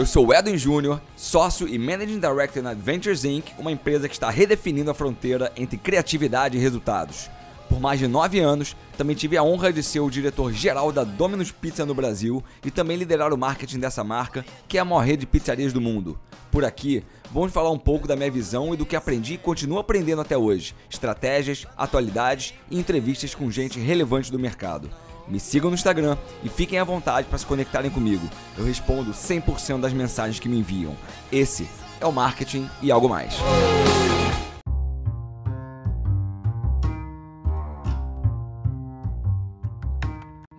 [0.00, 4.14] Eu sou o Edwin Júnior, sócio e Managing Director na Adventures Inc., uma empresa que
[4.14, 7.28] está redefinindo a fronteira entre criatividade e resultados.
[7.68, 11.52] Por mais de nove anos, também tive a honra de ser o diretor-geral da Domino's
[11.52, 15.20] Pizza no Brasil e também liderar o marketing dessa marca, que é a maior rede
[15.20, 16.18] de pizzarias do mundo.
[16.50, 19.78] Por aqui, vamos falar um pouco da minha visão e do que aprendi e continuo
[19.78, 24.90] aprendendo até hoje, estratégias, atualidades e entrevistas com gente relevante do mercado.
[25.30, 28.28] Me sigam no Instagram e fiquem à vontade para se conectarem comigo.
[28.58, 30.96] Eu respondo 100% das mensagens que me enviam.
[31.30, 31.68] Esse
[32.00, 33.34] é o marketing e algo mais.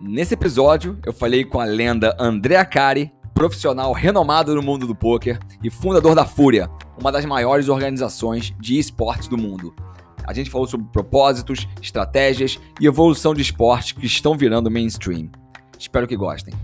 [0.00, 5.38] Nesse episódio, eu falei com a lenda Andrea Cari, profissional renomado no mundo do poker
[5.62, 9.74] e fundador da Fúria, uma das maiores organizações de esportes do mundo.
[10.24, 15.30] A gente falou sobre propósitos, estratégias e evolução de esportes que estão virando mainstream.
[15.78, 16.54] Espero que gostem.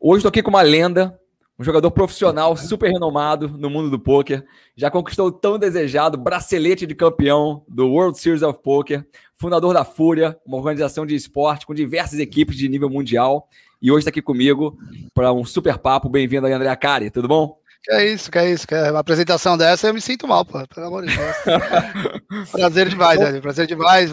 [0.00, 1.18] Hoje estou aqui com uma lenda,
[1.58, 4.42] um jogador profissional super renomado no mundo do poker,
[4.74, 9.84] já conquistou o tão desejado bracelete de campeão do World Series of Poker, fundador da
[9.84, 13.46] Fúria, uma organização de esporte com diversas equipes de nível mundial,
[13.80, 14.78] e hoje está aqui comigo
[15.14, 16.08] para um super papo.
[16.08, 17.60] Bem-vindo aí, André Acari, tudo bom?
[17.82, 20.44] Que é isso, que é isso, que é uma apresentação dessa eu me sinto mal,
[20.44, 22.50] pô, pelo amor de Deus.
[22.52, 24.12] prazer demais, velho, prazer demais,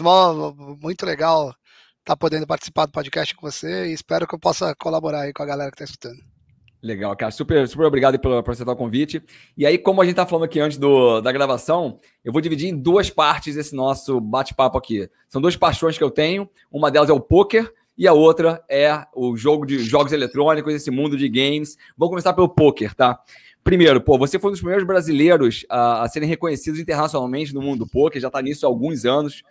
[0.80, 1.56] muito legal estar
[2.06, 5.42] tá podendo participar do podcast com você e espero que eu possa colaborar aí com
[5.42, 6.18] a galera que está escutando.
[6.82, 7.30] Legal, cara.
[7.30, 9.22] Super, super obrigado por, por aceitar o convite.
[9.56, 12.68] E aí, como a gente tá falando aqui antes do, da gravação, eu vou dividir
[12.68, 15.10] em duas partes esse nosso bate-papo aqui.
[15.28, 16.48] São duas paixões que eu tenho.
[16.70, 20.90] Uma delas é o poker e a outra é o jogo de jogos eletrônicos, esse
[20.90, 21.76] mundo de games.
[21.96, 23.20] Vamos começar pelo poker, tá?
[23.64, 27.80] Primeiro, pô, você foi um dos primeiros brasileiros a, a serem reconhecidos internacionalmente no mundo
[27.80, 29.42] do poker, já está nisso há alguns anos.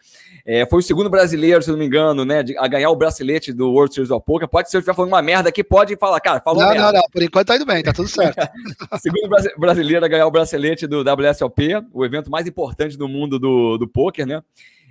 [0.45, 3.53] É, foi o segundo brasileiro, se não me engano, né, de, a ganhar o bracelete
[3.53, 4.47] do World Series of Poker.
[4.47, 6.85] Pode ser, se eu estiver falando uma merda aqui, pode falar, cara, falou não, merda.
[6.85, 8.37] Não, não, por enquanto tá indo bem, tá tudo certo.
[8.99, 13.77] segundo brasileiro a ganhar o bracelete do WSOP, o evento mais importante do mundo do,
[13.77, 14.41] do poker, né?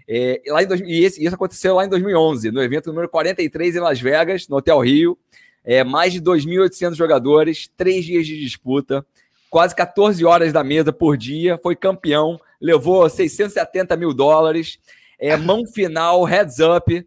[0.09, 3.81] É, lá em, e esse, isso aconteceu lá em 2011, no evento número 43 em
[3.81, 5.19] Las Vegas, no Hotel Rio.
[5.65, 9.05] É, mais de 2.800 jogadores, três dias de disputa,
[9.51, 14.79] quase 14 horas da mesa por dia, foi campeão, levou 670 mil dólares,
[15.19, 17.07] é, mão final, heads up,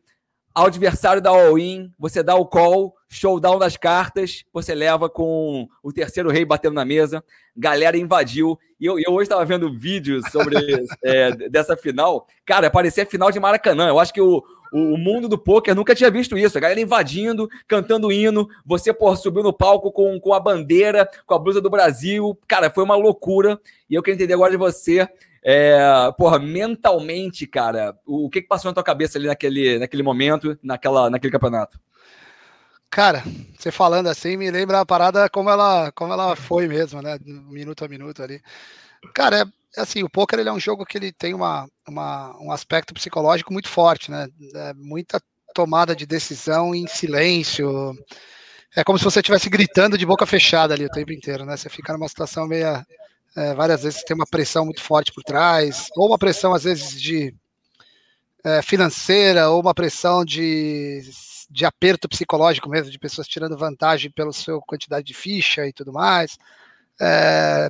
[0.53, 6.29] adversário da all-in, você dá o call, showdown das cartas, você leva com o terceiro
[6.29, 7.23] rei batendo na mesa,
[7.55, 8.57] galera invadiu.
[8.79, 10.55] E eu, eu hoje estava vendo vídeos sobre
[11.03, 12.27] é, dessa final.
[12.45, 13.87] Cara, parecia final de Maracanã.
[13.87, 16.57] Eu acho que o, o, mundo do poker nunca tinha visto isso.
[16.57, 18.47] A galera invadindo, cantando hino.
[18.65, 22.37] Você, porra, subiu no palco com, com a bandeira, com a blusa do Brasil.
[22.47, 23.59] Cara, foi uma loucura.
[23.89, 25.07] E eu quero entender agora de você.
[25.43, 25.79] É,
[26.17, 30.57] porra, mentalmente, cara, o, o que, que passou na tua cabeça ali naquele, naquele momento,
[30.61, 31.79] naquela, naquele campeonato?
[32.89, 33.23] Cara,
[33.57, 37.17] você falando assim me lembra a parada como ela, como ela foi mesmo, né?
[37.23, 38.41] Minuto a minuto ali.
[39.13, 42.51] Cara, é, assim, o poker ele é um jogo que ele tem uma, uma, um
[42.51, 44.27] aspecto psicológico muito forte, né?
[44.55, 45.21] É muita
[45.53, 47.93] tomada de decisão em silêncio.
[48.75, 51.57] É como se você estivesse gritando de boca fechada ali o tempo inteiro, né?
[51.57, 52.67] Você fica numa situação meio.
[53.35, 56.99] É, várias vezes tem uma pressão muito forte por trás, ou uma pressão, às vezes,
[56.99, 57.33] de
[58.43, 61.01] é, financeira, ou uma pressão de,
[61.49, 65.93] de aperto psicológico mesmo, de pessoas tirando vantagem pela sua quantidade de ficha e tudo
[65.93, 66.37] mais.
[66.99, 67.69] É,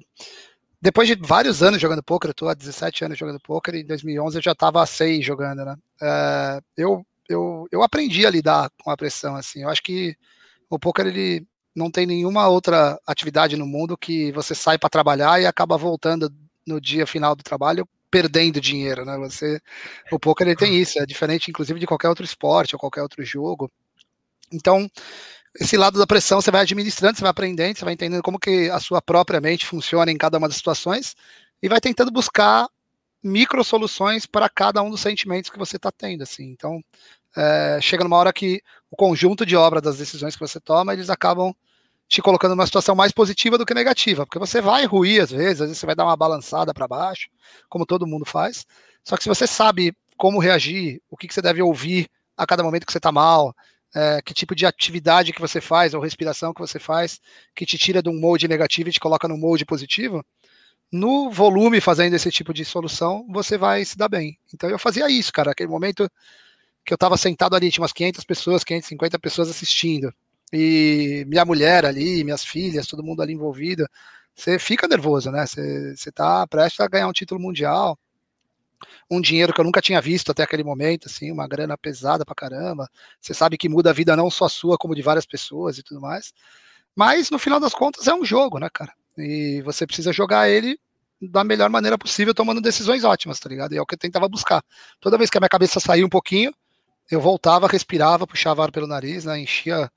[0.81, 3.85] depois de vários anos jogando poker, eu tô há 17 anos jogando poker, e em
[3.85, 5.75] 2011 eu já estava há 6 jogando, né?
[6.01, 9.63] É, eu, eu, eu aprendi a lidar com a pressão, assim.
[9.63, 10.15] Eu acho que
[10.69, 11.45] o poker, ele
[11.75, 16.31] não tem nenhuma outra atividade no mundo que você sai para trabalhar e acaba voltando
[16.65, 19.17] no dia final do trabalho perdendo dinheiro, né?
[19.17, 19.61] Você,
[20.11, 23.23] o poker ele tem isso, é diferente, inclusive, de qualquer outro esporte ou qualquer outro
[23.23, 23.71] jogo.
[24.51, 24.89] Então,
[25.55, 28.69] esse lado da pressão você vai administrando, você vai aprendendo, você vai entendendo como que
[28.69, 31.15] a sua própria mente funciona em cada uma das situações
[31.61, 32.67] e vai tentando buscar
[33.23, 36.45] micro soluções para cada um dos sentimentos que você está tendo, assim.
[36.51, 36.81] Então,
[37.35, 41.09] é, chega numa hora que o conjunto de obra das decisões que você toma, eles
[41.09, 41.53] acabam
[42.07, 45.61] te colocando numa situação mais positiva do que negativa, porque você vai ruir às vezes,
[45.61, 47.29] às vezes você vai dar uma balançada para baixo,
[47.69, 48.65] como todo mundo faz.
[49.03, 52.63] Só que se você sabe como reagir, o que, que você deve ouvir a cada
[52.63, 53.53] momento que você está mal,
[53.95, 57.19] é, que tipo de atividade que você faz, ou respiração que você faz,
[57.55, 60.23] que te tira de um mode negativo e te coloca no mode positivo,
[60.91, 64.37] no volume fazendo esse tipo de solução, você vai se dar bem.
[64.53, 66.09] Então eu fazia isso, cara, aquele momento
[66.85, 70.13] que eu estava sentado ali, tinha umas 500 pessoas, 550 pessoas assistindo,
[70.51, 73.85] e minha mulher ali, minhas filhas, todo mundo ali envolvido,
[74.35, 75.45] você fica nervoso, né?
[75.45, 77.97] Você, você tá prestes a ganhar um título mundial,
[79.09, 82.35] um dinheiro que eu nunca tinha visto até aquele momento, assim, uma grana pesada pra
[82.35, 82.89] caramba.
[83.19, 86.01] Você sabe que muda a vida não só sua, como de várias pessoas e tudo
[86.01, 86.33] mais.
[86.95, 88.93] Mas no final das contas é um jogo, né, cara?
[89.17, 90.79] E você precisa jogar ele
[91.21, 93.73] da melhor maneira possível, tomando decisões ótimas, tá ligado?
[93.73, 94.63] E é o que eu tentava buscar.
[94.99, 96.53] Toda vez que a minha cabeça saía um pouquinho,
[97.11, 99.89] eu voltava, respirava, puxava ar pelo nariz, né, enchia o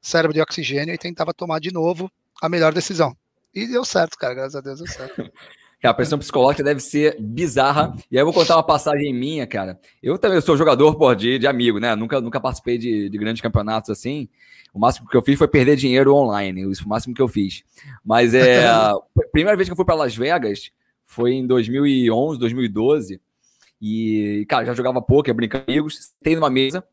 [0.00, 2.10] cérebro de oxigênio e tentava tomar de novo
[2.40, 3.14] a melhor decisão.
[3.54, 5.14] E deu certo, cara, graças a Deus deu certo.
[5.82, 7.94] A pressão psicológica deve ser bizarra.
[8.10, 9.80] E aí eu vou contar uma passagem minha, cara.
[10.02, 11.96] Eu também sou jogador pô, de, de amigo, né?
[11.96, 14.28] Nunca, nunca participei de, de grandes campeonatos assim.
[14.74, 16.70] O máximo que eu fiz foi perder dinheiro online.
[16.70, 17.64] Isso foi o máximo que eu fiz.
[18.04, 18.66] Mas é.
[18.68, 18.94] a
[19.32, 20.70] primeira vez que eu fui para Las Vegas
[21.06, 23.20] foi em 2011, 2012.
[23.80, 26.12] E, cara, já jogava poker, brincando com amigos.
[26.22, 26.84] Tem numa mesa.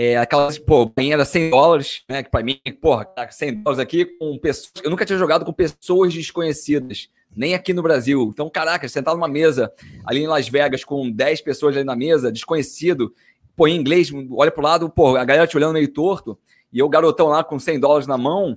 [0.00, 2.22] É, aquelas, pô, era 100 dólares, né?
[2.22, 4.72] Que pra mim, porra, 100 dólares aqui com pessoas.
[4.84, 8.30] Eu nunca tinha jogado com pessoas desconhecidas nem aqui no Brasil.
[8.32, 9.72] Então, caraca, sentar numa mesa
[10.06, 13.12] ali em Las Vegas com 10 pessoas ali na mesa, desconhecido,
[13.56, 16.38] pô, em inglês, olha pro lado, pô, a galera te olhando meio torto,
[16.72, 18.56] e eu, garotão lá com 100 dólares na mão.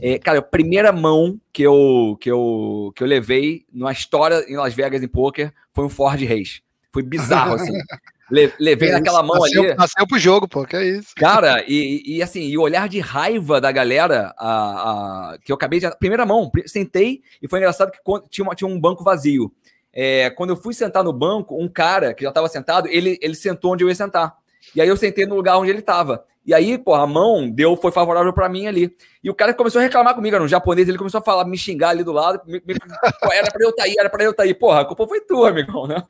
[0.00, 4.56] É, cara, a primeira mão que eu, que, eu, que eu levei numa história em
[4.56, 6.62] Las Vegas em poker foi um Ford Race.
[6.92, 7.72] Foi bizarro, assim.
[8.30, 9.74] levei é naquela mão nasceu, ali.
[9.74, 11.08] Nasceu pro jogo, pô, que é isso.
[11.16, 15.56] Cara, e, e assim, e o olhar de raiva da galera, a, a, que eu
[15.56, 15.90] acabei de.
[15.98, 17.98] Primeira mão, sentei, e foi engraçado que
[18.30, 19.52] tinha, uma, tinha um banco vazio.
[19.92, 23.34] É, quando eu fui sentar no banco, um cara que já estava sentado, ele, ele
[23.34, 24.36] sentou onde eu ia sentar.
[24.74, 26.24] E aí eu sentei no lugar onde ele estava.
[26.44, 28.94] E aí, pô, a mão deu, foi favorável para mim ali.
[29.22, 31.58] E o cara começou a reclamar comigo, era um japonês, ele começou a falar, me
[31.58, 32.40] xingar ali do lado.
[32.46, 32.74] Me, me,
[33.20, 34.54] pô, era para eu estar tá aí, era para eu estar tá aí.
[34.54, 36.02] Porra, a culpa foi tua, amigão, né?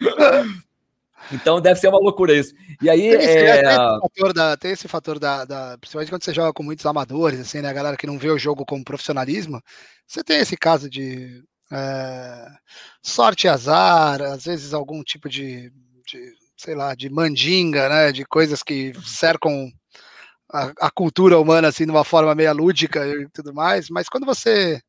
[1.33, 2.55] Então deve ser uma loucura isso.
[2.83, 3.11] E aí.
[3.11, 3.63] Tem esse, é...
[3.63, 6.87] tem esse fator, da, tem esse fator da, da, Principalmente quando você joga com muitos
[6.87, 7.69] amadores, assim, né?
[7.69, 9.63] A galera que não vê o jogo como profissionalismo.
[10.07, 12.47] Você tem esse caso de é,
[13.03, 15.71] sorte e azar, às vezes algum tipo de,
[16.07, 18.13] de, sei lá, de mandinga, né?
[18.13, 19.71] De coisas que cercam
[20.53, 23.89] a, a cultura humana assim de uma forma meio lúdica e tudo mais.
[23.89, 24.81] Mas quando você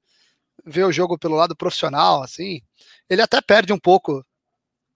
[0.65, 2.61] vê o jogo pelo lado profissional, assim,
[3.09, 4.23] ele até perde um pouco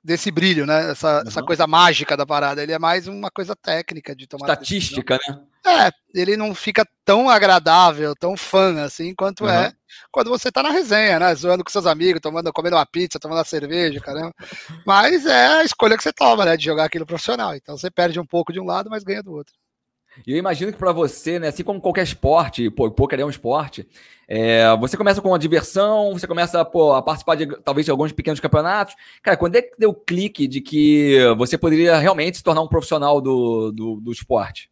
[0.05, 0.91] desse brilho, né?
[0.91, 1.27] Essa, uhum.
[1.27, 2.61] essa coisa mágica da parada.
[2.61, 4.45] Ele é mais uma coisa técnica de tomar.
[4.45, 5.41] Estatística, né?
[5.65, 9.49] É, ele não fica tão agradável, tão fã assim quanto uhum.
[9.49, 9.73] é
[10.11, 11.33] quando você tá na resenha, né?
[11.33, 14.33] Zoando com seus amigos, tomando, comendo uma pizza, tomando uma cerveja, caramba.
[14.85, 16.55] Mas é a escolha que você toma, né?
[16.55, 17.55] De jogar aquilo profissional.
[17.55, 19.53] Então você perde um pouco de um lado, mas ganha do outro.
[20.25, 23.29] E eu imagino que para você, né, assim como qualquer esporte, pô, poker é um
[23.29, 23.87] esporte,
[24.27, 28.11] é, você começa com uma diversão, você começa pô, a participar de talvez de alguns
[28.11, 28.95] pequenos campeonatos.
[29.21, 32.67] Cara, quando é que deu o clique de que você poderia realmente se tornar um
[32.67, 34.69] profissional do, do, do esporte?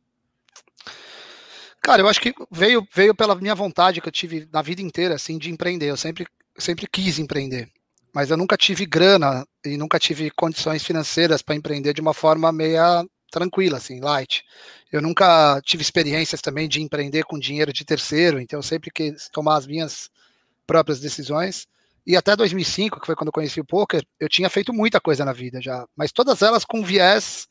[1.82, 5.16] Cara, eu acho que veio, veio pela minha vontade que eu tive na vida inteira,
[5.16, 5.90] assim, de empreender.
[5.90, 6.26] Eu sempre,
[6.58, 7.70] sempre quis empreender,
[8.14, 12.52] mas eu nunca tive grana e nunca tive condições financeiras para empreender de uma forma
[12.54, 14.44] meia tranquila, assim, light.
[14.92, 19.28] Eu nunca tive experiências também de empreender com dinheiro de terceiro, então eu sempre quis
[19.30, 20.10] tomar as minhas
[20.68, 21.68] próprias decisões.
[22.06, 25.26] E até 2005, que foi quando eu conheci o poker, eu tinha feito muita coisa
[25.26, 27.48] na vida já, mas todas elas com viés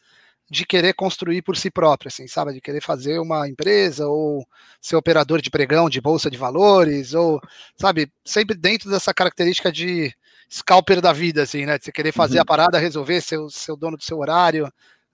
[0.49, 2.52] de querer construir por si próprio, assim, sabe?
[2.52, 4.46] De querer fazer uma empresa ou
[4.81, 7.40] ser operador de pregão de bolsa de valores ou,
[7.75, 8.12] sabe?
[8.25, 10.14] Sempre dentro dessa característica de
[10.50, 11.79] scalper da vida, assim, né?
[11.79, 12.43] De você querer fazer uhum.
[12.43, 14.70] a parada, resolver, ser o seu dono do seu horário,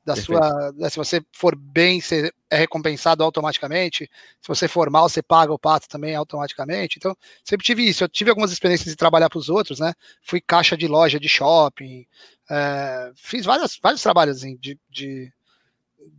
[0.09, 0.43] da Perfeito.
[0.43, 0.73] sua.
[0.73, 4.11] Né, se você for bem, você é recompensado automaticamente.
[4.41, 6.97] Se você for mal, você paga o pato também automaticamente.
[6.97, 8.03] Então, sempre tive isso.
[8.03, 9.93] Eu tive algumas experiências de trabalhar para os outros, né?
[10.23, 12.07] Fui caixa de loja de shopping,
[12.51, 15.31] é, fiz várias, vários trabalhos assim, de, de,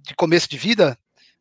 [0.04, 0.98] de começo de vida,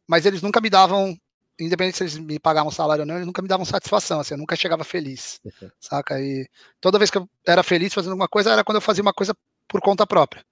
[0.06, 1.16] mas eles nunca me davam
[1.60, 4.38] independente se eles me pagavam salário ou não, eles nunca me davam satisfação, assim, eu
[4.38, 5.68] nunca chegava feliz, uhum.
[5.80, 6.20] saca?
[6.20, 6.48] E
[6.80, 9.34] toda vez que eu era feliz fazendo alguma coisa, era quando eu fazia uma coisa
[9.66, 10.44] por conta própria.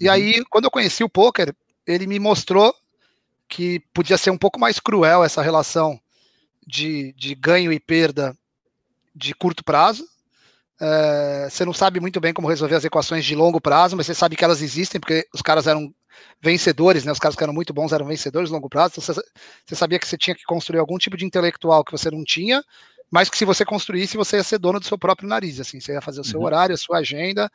[0.00, 0.44] E aí, uhum.
[0.50, 1.54] quando eu conheci o poker,
[1.86, 2.74] ele me mostrou
[3.48, 5.98] que podia ser um pouco mais cruel essa relação
[6.66, 8.36] de, de ganho e perda
[9.14, 10.04] de curto prazo.
[10.80, 14.14] É, você não sabe muito bem como resolver as equações de longo prazo, mas você
[14.14, 15.94] sabe que elas existem, porque os caras eram
[16.40, 17.12] vencedores, né?
[17.12, 18.94] Os caras que eram muito bons eram vencedores de longo prazo.
[18.96, 19.22] Então você,
[19.64, 22.62] você sabia que você tinha que construir algum tipo de intelectual que você não tinha,
[23.10, 25.60] mas que se você construísse, você ia ser dono do seu próprio nariz.
[25.60, 26.46] Assim, você ia fazer o seu uhum.
[26.46, 27.50] horário, a sua agenda,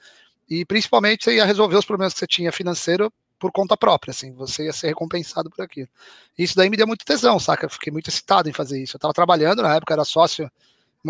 [0.50, 4.34] e principalmente você ia resolver os problemas que você tinha financeiro por conta própria, assim,
[4.34, 5.88] você ia ser recompensado por aquilo.
[6.38, 7.66] Isso daí me deu muito tesão, saca?
[7.66, 8.96] Eu fiquei muito excitado em fazer isso.
[8.96, 10.52] Eu estava trabalhando na época, era sócio,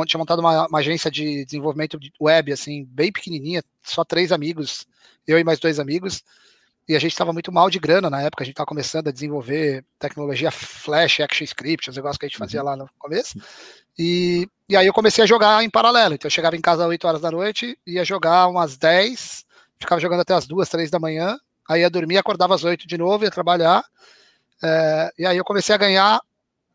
[0.05, 4.85] tinha montado uma, uma, agência de desenvolvimento de web, assim, bem pequenininha, só três amigos,
[5.25, 6.23] eu e mais dois amigos,
[6.89, 9.11] e a gente estava muito mal de grana na época, a gente estava começando a
[9.11, 12.65] desenvolver tecnologia Flash, ActionScript, os negócios que a gente fazia uhum.
[12.65, 13.39] lá no começo,
[13.95, 16.15] e, e aí eu comecei a jogar em paralelo.
[16.15, 19.45] Então eu chegava em casa às 8 horas da noite, ia jogar umas 10,
[19.79, 21.37] ficava jogando até as duas, três da manhã,
[21.69, 23.85] aí ia dormir, acordava às oito de novo, ia trabalhar,
[24.63, 26.19] é, e aí eu comecei a ganhar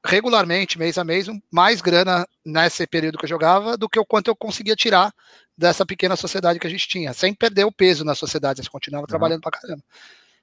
[0.05, 4.29] regularmente, mês a mês, mais grana nesse período que eu jogava do que o quanto
[4.29, 5.13] eu conseguia tirar
[5.57, 9.05] dessa pequena sociedade que a gente tinha, sem perder o peso na sociedade, você continuava
[9.05, 9.09] uhum.
[9.09, 9.83] trabalhando pra caramba.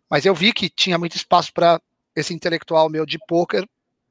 [0.10, 1.82] Mas eu vi que tinha muito espaço para
[2.16, 3.68] esse intelectual meu de poker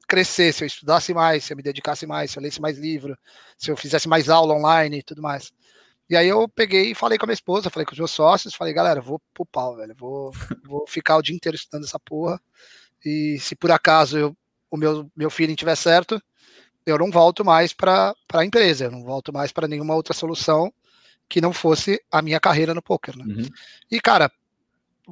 [0.07, 3.17] crescer, se eu estudasse mais, se eu me dedicasse mais, se eu lesse mais livro,
[3.57, 5.53] se eu fizesse mais aula online e tudo mais.
[6.09, 8.53] E aí eu peguei e falei com a minha esposa, falei com os meus sócios,
[8.53, 10.31] falei, galera, vou pro pau, velho, vou,
[10.65, 12.41] vou ficar o dia inteiro estudando essa porra.
[13.05, 14.37] E se por acaso eu
[14.69, 16.21] o meu, meu feeling tiver certo,
[16.85, 20.73] eu não volto mais para a empresa, eu não volto mais para nenhuma outra solução
[21.31, 23.17] que não fosse a minha carreira no poker.
[23.17, 23.23] Né?
[23.25, 23.47] Uhum.
[23.89, 24.29] E, cara,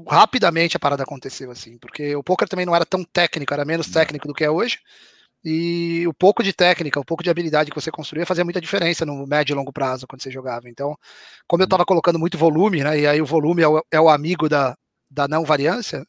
[0.06, 3.88] rapidamente a parada aconteceu assim, porque o poker também não era tão técnico, era menos
[3.88, 4.80] técnico do que é hoje.
[5.46, 9.06] E o pouco de técnica, o pouco de habilidade que você construía fazia muita diferença
[9.06, 10.68] no médio e longo prazo quando você jogava.
[10.68, 10.94] Então,
[11.48, 11.86] como eu estava uhum.
[11.86, 14.78] colocando muito volume, né, e aí o volume é o, é o amigo da,
[15.10, 16.06] da não variância,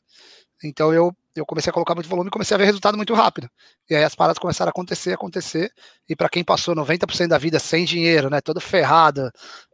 [0.64, 3.48] então eu eu comecei a colocar muito volume e comecei a ver resultado muito rápido.
[3.88, 5.70] E aí as paradas começaram a acontecer, acontecer.
[6.08, 9.30] E para quem passou 90% da vida sem dinheiro, né, todo ferrado,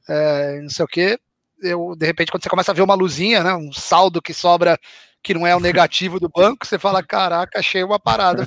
[0.09, 1.19] é, não sei o quê,
[1.63, 4.79] eu, de repente, quando você começa a ver uma luzinha, né, um saldo que sobra
[5.23, 8.47] que não é o negativo do banco, você fala, caraca, achei uma parada.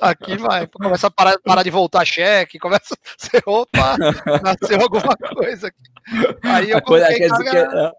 [0.00, 3.96] Aqui vai, começa a parar, parar de voltar cheque, começa a ser, opa,
[4.42, 6.38] nasceu alguma coisa aqui.
[6.42, 7.92] Aí eu coloquei carga,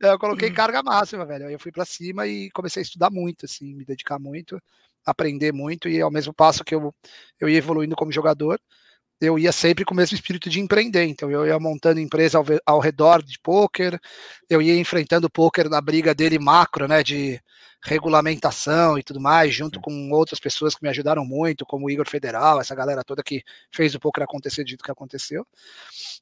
[0.00, 1.46] eu coloquei carga máxima, velho.
[1.46, 4.60] Aí eu fui para cima e comecei a estudar muito, assim, me dedicar muito,
[5.04, 6.94] aprender muito, e ao mesmo passo que eu,
[7.38, 8.60] eu ia evoluindo como jogador,
[9.20, 11.04] eu ia sempre com o mesmo espírito de empreender.
[11.04, 14.00] Então eu ia montando empresa ao, ao redor de poker,
[14.48, 17.02] eu ia enfrentando o poker na briga dele macro, né?
[17.02, 17.40] De
[17.82, 22.08] regulamentação e tudo mais, junto com outras pessoas que me ajudaram muito, como o Igor
[22.08, 25.46] Federal, essa galera toda que fez o poker acontecer dito que aconteceu.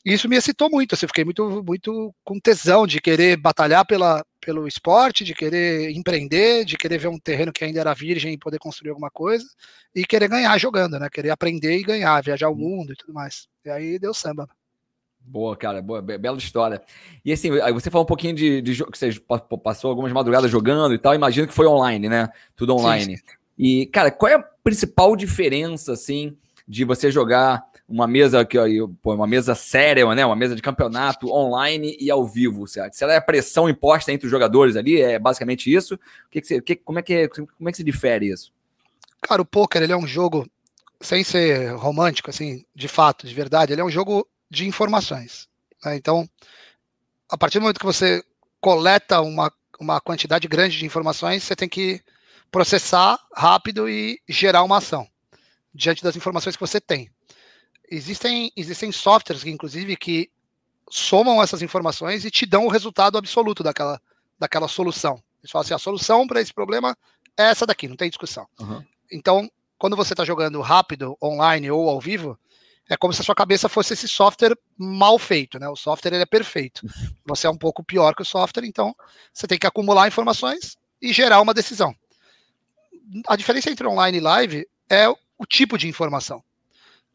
[0.04, 4.24] E isso me excitou muito, assim, fiquei muito, muito com tesão de querer batalhar pela,
[4.40, 8.38] pelo esporte, de querer empreender, de querer ver um terreno que ainda era virgem e
[8.38, 9.46] poder construir alguma coisa,
[9.94, 11.08] e querer ganhar jogando, né?
[11.10, 12.58] Querer aprender e ganhar, viajar o uhum.
[12.58, 13.48] mundo e tudo mais.
[13.64, 14.48] E aí deu samba.
[15.20, 16.82] Boa, cara, boa, bela história.
[17.24, 19.10] E assim, você falou um pouquinho de, de que você
[19.62, 22.28] passou algumas madrugadas jogando e tal, imagino que foi online, né?
[22.56, 23.16] Tudo online.
[23.16, 23.38] Sim, sim.
[23.58, 28.58] E, cara, qual é a principal diferença, assim, de você jogar uma mesa que
[29.00, 30.26] pô, uma mesa séria, né?
[30.26, 32.94] Uma mesa de campeonato online e ao vivo, certo?
[32.94, 35.00] Será a pressão imposta entre os jogadores ali?
[35.00, 35.94] É basicamente isso?
[35.94, 35.98] O
[36.30, 38.52] que, que você, que, como, é que, como é que se difere isso?
[39.22, 40.46] Cara, o poker ele é um jogo,
[41.00, 45.48] sem ser romântico, assim, de fato, de verdade, ele é um jogo de informações.
[45.84, 45.96] Né?
[45.96, 46.28] Então,
[47.28, 48.22] a partir do momento que você
[48.60, 52.02] coleta uma, uma quantidade grande de informações, você tem que
[52.50, 55.08] processar rápido e gerar uma ação
[55.74, 57.10] diante das informações que você tem.
[57.90, 60.30] Existem, existem softwares, inclusive, que
[60.90, 64.00] somam essas informações e te dão o resultado absoluto daquela,
[64.38, 65.22] daquela solução.
[65.42, 66.96] Eles falam assim, a solução para esse problema
[67.36, 68.46] é essa daqui, não tem discussão.
[68.60, 68.84] Uhum.
[69.10, 72.38] Então, quando você está jogando rápido, online ou ao vivo,
[72.88, 75.68] é como se a sua cabeça fosse esse software mal feito, né?
[75.68, 76.82] O software ele é perfeito.
[77.26, 78.96] Você é um pouco pior que o software, então
[79.32, 81.94] você tem que acumular informações e gerar uma decisão.
[83.26, 86.42] A diferença entre online e live é o tipo de informação.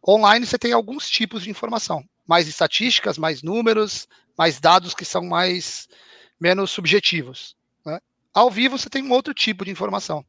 [0.08, 4.08] Online você tem alguns tipos de informação, mais estatísticas, mais números,
[4.38, 5.88] mais dados que são mais
[6.40, 7.56] menos subjetivos.
[7.86, 8.00] Né?
[8.34, 10.26] Ao vivo você tem um outro tipo de informação.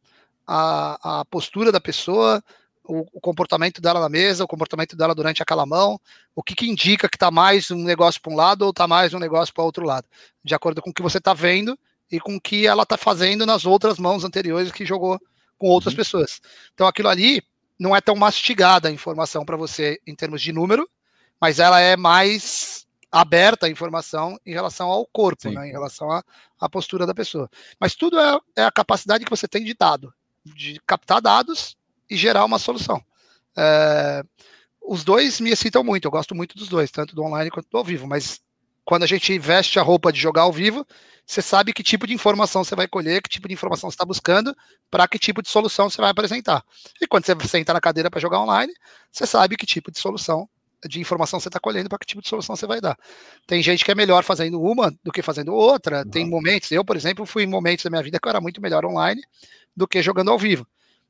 [0.47, 2.43] A, a postura da pessoa,
[2.85, 5.99] o, o, comportamento dela na mesa, o comportamento dela durante aquela mão,
[6.37, 9.15] o que, que indica que está mais um negócio para um lado ou está mais
[9.15, 10.07] um negócio para outro lado,
[10.45, 11.79] de acordo com o que você está vendo
[12.13, 15.19] e com o que ela está fazendo nas outras mãos anteriores que jogou
[15.59, 15.99] com outras uhum.
[15.99, 16.41] pessoas.
[16.75, 17.43] Então aquilo ali
[17.79, 20.89] não é tão mastigada a informação para você em termos de número,
[21.41, 26.69] mas ela é mais aberta a informação em relação ao corpo, né, em relação à,
[26.69, 27.49] postura da pessoa.
[27.79, 30.13] Mas tudo é, é a capacidade que você tem de dado,
[30.45, 31.77] de captar dados
[32.11, 33.01] e gerar uma solução.
[33.57, 34.25] É,
[34.83, 37.79] os dois me excitam muito, eu gosto muito dos dois, tanto do online quanto do
[37.79, 38.43] ao vivo, mas
[38.85, 40.87] quando a gente veste a roupa de jogar ao vivo,
[41.27, 44.05] você sabe que tipo de informação você vai colher, que tipo de informação você está
[44.05, 44.55] buscando,
[44.91, 46.63] para que tipo de solução você vai apresentar.
[47.01, 48.73] E quando você senta na cadeira para jogar online,
[49.11, 50.49] você sabe que tipo de solução,
[50.87, 52.97] de informação você está colhendo, para que tipo de solução você vai dar.
[53.47, 56.03] Tem gente que é melhor fazendo uma do que fazendo outra.
[56.05, 56.11] Uhum.
[56.11, 58.61] Tem momentos, eu, por exemplo, fui em momentos da minha vida que eu era muito
[58.61, 59.23] melhor online
[59.75, 60.67] do que jogando ao vivo.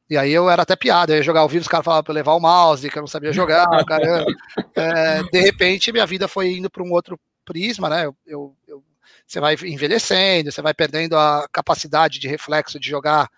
[0.09, 2.15] E aí eu era até piada, eu ia jogar ao vivo, os caras falavam para
[2.15, 4.27] levar o mouse, que eu não sabia jogar, caramba.
[4.77, 8.07] É, de repente, minha vida foi indo para um outro prisma, né?
[8.07, 8.85] Eu, eu, eu,
[9.27, 13.29] você vai envelhecendo, você vai perdendo a capacidade de reflexo de jogar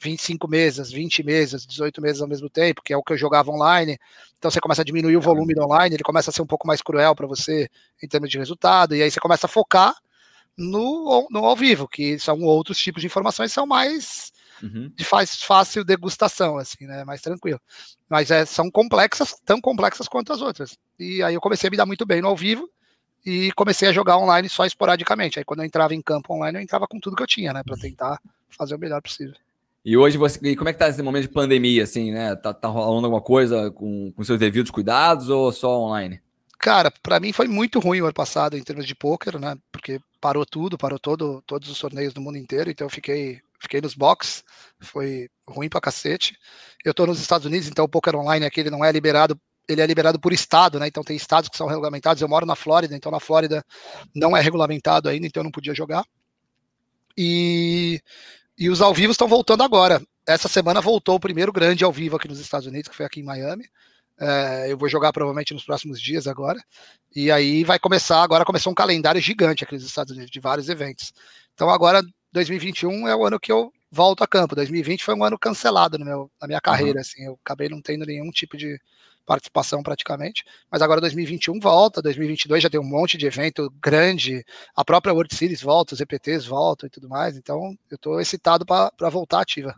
[0.00, 3.50] 25 mesas, 20 mesas, 18 mesas ao mesmo tempo, que é o que eu jogava
[3.50, 3.98] online.
[4.38, 6.66] Então você começa a diminuir o volume do online, ele começa a ser um pouco
[6.66, 7.68] mais cruel para você
[8.02, 9.94] em termos de resultado, e aí você começa a focar
[10.56, 14.90] no, no ao vivo, que são outros tipos de informações, são mais uhum.
[14.94, 17.04] de faz, fácil degustação, assim, né?
[17.04, 17.60] Mais tranquilo.
[18.08, 20.76] Mas é, são complexas, tão complexas quanto as outras.
[20.98, 22.68] E aí eu comecei a me dar muito bem no ao vivo
[23.24, 25.38] e comecei a jogar online só esporadicamente.
[25.38, 27.62] Aí quando eu entrava em campo online, eu entrava com tudo que eu tinha, né?
[27.64, 29.34] Para tentar fazer o melhor possível.
[29.84, 30.38] E hoje você.
[30.42, 32.36] E como é que tá esse momento de pandemia, assim, né?
[32.36, 36.20] Tá, tá rolando alguma coisa com, com seus devidos cuidados ou só online?
[36.58, 39.56] Cara, para mim foi muito ruim o ano passado em termos de poker, né?
[39.72, 43.80] Porque parou tudo, parou todo, todos os torneios do mundo inteiro, então eu fiquei, fiquei
[43.80, 44.44] nos box,
[44.78, 46.36] foi ruim pra cacete.
[46.84, 49.80] Eu tô nos Estados Unidos, então o poker online aqui ele não é liberado, ele
[49.80, 50.88] é liberado por estado, né?
[50.88, 52.20] Então tem estados que são regulamentados.
[52.20, 53.64] Eu moro na Flórida, então na Flórida
[54.14, 56.04] não é regulamentado ainda, então eu não podia jogar.
[57.16, 58.00] E,
[58.58, 60.02] e os ao vivo estão voltando agora.
[60.26, 63.20] Essa semana voltou o primeiro grande ao vivo aqui nos Estados Unidos, que foi aqui
[63.20, 63.64] em Miami.
[64.18, 66.60] É, eu vou jogar provavelmente nos próximos dias agora.
[67.14, 70.68] E aí vai começar, agora começou um calendário gigante aqui nos Estados Unidos, de vários
[70.68, 71.12] eventos.
[71.54, 74.54] Então agora, 2021 é o ano que eu volto a campo.
[74.54, 77.00] 2020 foi um ano cancelado no meu, na minha carreira, uhum.
[77.00, 77.24] assim.
[77.24, 78.80] Eu acabei não tendo nenhum tipo de
[79.26, 80.44] participação praticamente.
[80.70, 85.34] Mas agora 2021 volta, 2022 já tem um monte de evento grande, a própria World
[85.34, 87.36] Series volta, os EPTs voltam e tudo mais.
[87.36, 89.74] Então eu estou excitado para voltar ativa.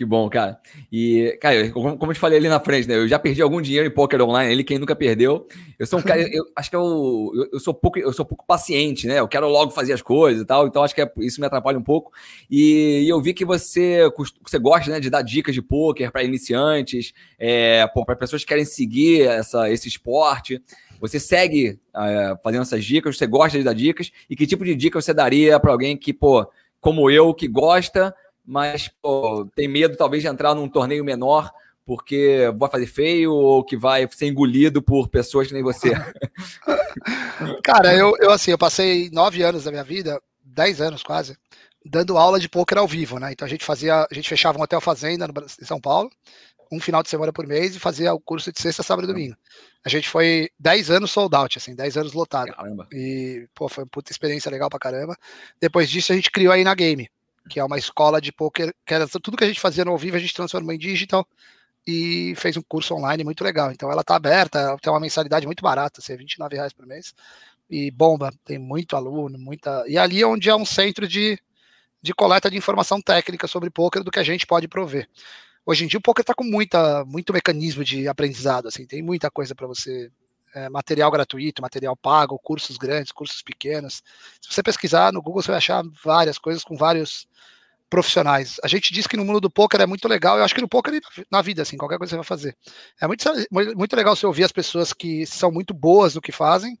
[0.00, 0.58] Que bom, cara.
[0.90, 2.94] E, cara, como, eu te falei ali na frente, né?
[2.94, 5.46] Eu já perdi algum dinheiro em poker online, ele quem nunca perdeu.
[5.78, 8.46] Eu sou um cara, eu, acho que eu, eu, eu, sou pouco, eu sou pouco
[8.46, 9.20] paciente, né?
[9.20, 11.78] Eu quero logo fazer as coisas e tal, então acho que é, isso me atrapalha
[11.78, 12.12] um pouco.
[12.50, 14.10] E, e eu vi que você,
[14.42, 18.64] você gosta, né, de dar dicas de poker para iniciantes, é, para pessoas que querem
[18.64, 20.62] seguir essa, esse esporte.
[20.98, 24.74] Você segue é, fazendo essas dicas, você gosta de dar dicas, e que tipo de
[24.74, 28.14] dica você daria para alguém que, pô, como eu, que gosta,
[28.50, 31.52] mas pô, tem medo talvez de entrar num torneio menor
[31.86, 35.92] porque vai fazer feio ou que vai ser engolido por pessoas que nem você?
[37.62, 41.36] Cara, eu, eu assim, eu passei nove anos da minha vida, dez anos quase,
[41.86, 43.30] dando aula de poker ao vivo, né?
[43.30, 46.10] Então a gente fazia, a gente fechava um hotel fazenda no, em São Paulo,
[46.72, 49.36] um final de semana por mês e fazia o curso de sexta, sábado e domingo.
[49.84, 52.52] A gente foi 10 anos sold out, assim, 10 anos lotado.
[52.52, 52.88] Caramba.
[52.92, 55.16] E, pô, foi uma puta experiência legal pra caramba.
[55.60, 57.08] Depois disso, a gente criou aí na Game
[57.48, 59.98] que é uma escola de poker, que era tudo que a gente fazia no ao
[59.98, 61.26] vivo, a gente transformou em digital
[61.86, 63.70] e fez um curso online muito legal.
[63.72, 67.14] Então ela está aberta, tem uma mensalidade muito barata, assim, 29 reais por mês.
[67.68, 69.84] E bomba, tem muito aluno, muita.
[69.86, 71.38] E ali é onde é um centro de,
[72.02, 75.08] de coleta de informação técnica sobre poker do que a gente pode prover.
[75.64, 79.30] Hoje em dia o poker está com muita, muito mecanismo de aprendizado, assim, tem muita
[79.30, 80.10] coisa para você
[80.54, 84.02] é, material gratuito, material pago, cursos grandes, cursos pequenos.
[84.40, 87.26] Se você pesquisar no Google, você vai achar várias coisas com vários
[87.88, 88.56] profissionais.
[88.62, 90.68] A gente diz que no mundo do poker é muito legal, eu acho que no
[90.68, 92.56] poker e na vida, assim, qualquer coisa que você vai fazer.
[93.00, 93.24] É muito,
[93.76, 96.78] muito legal você ouvir as pessoas que são muito boas no que fazem,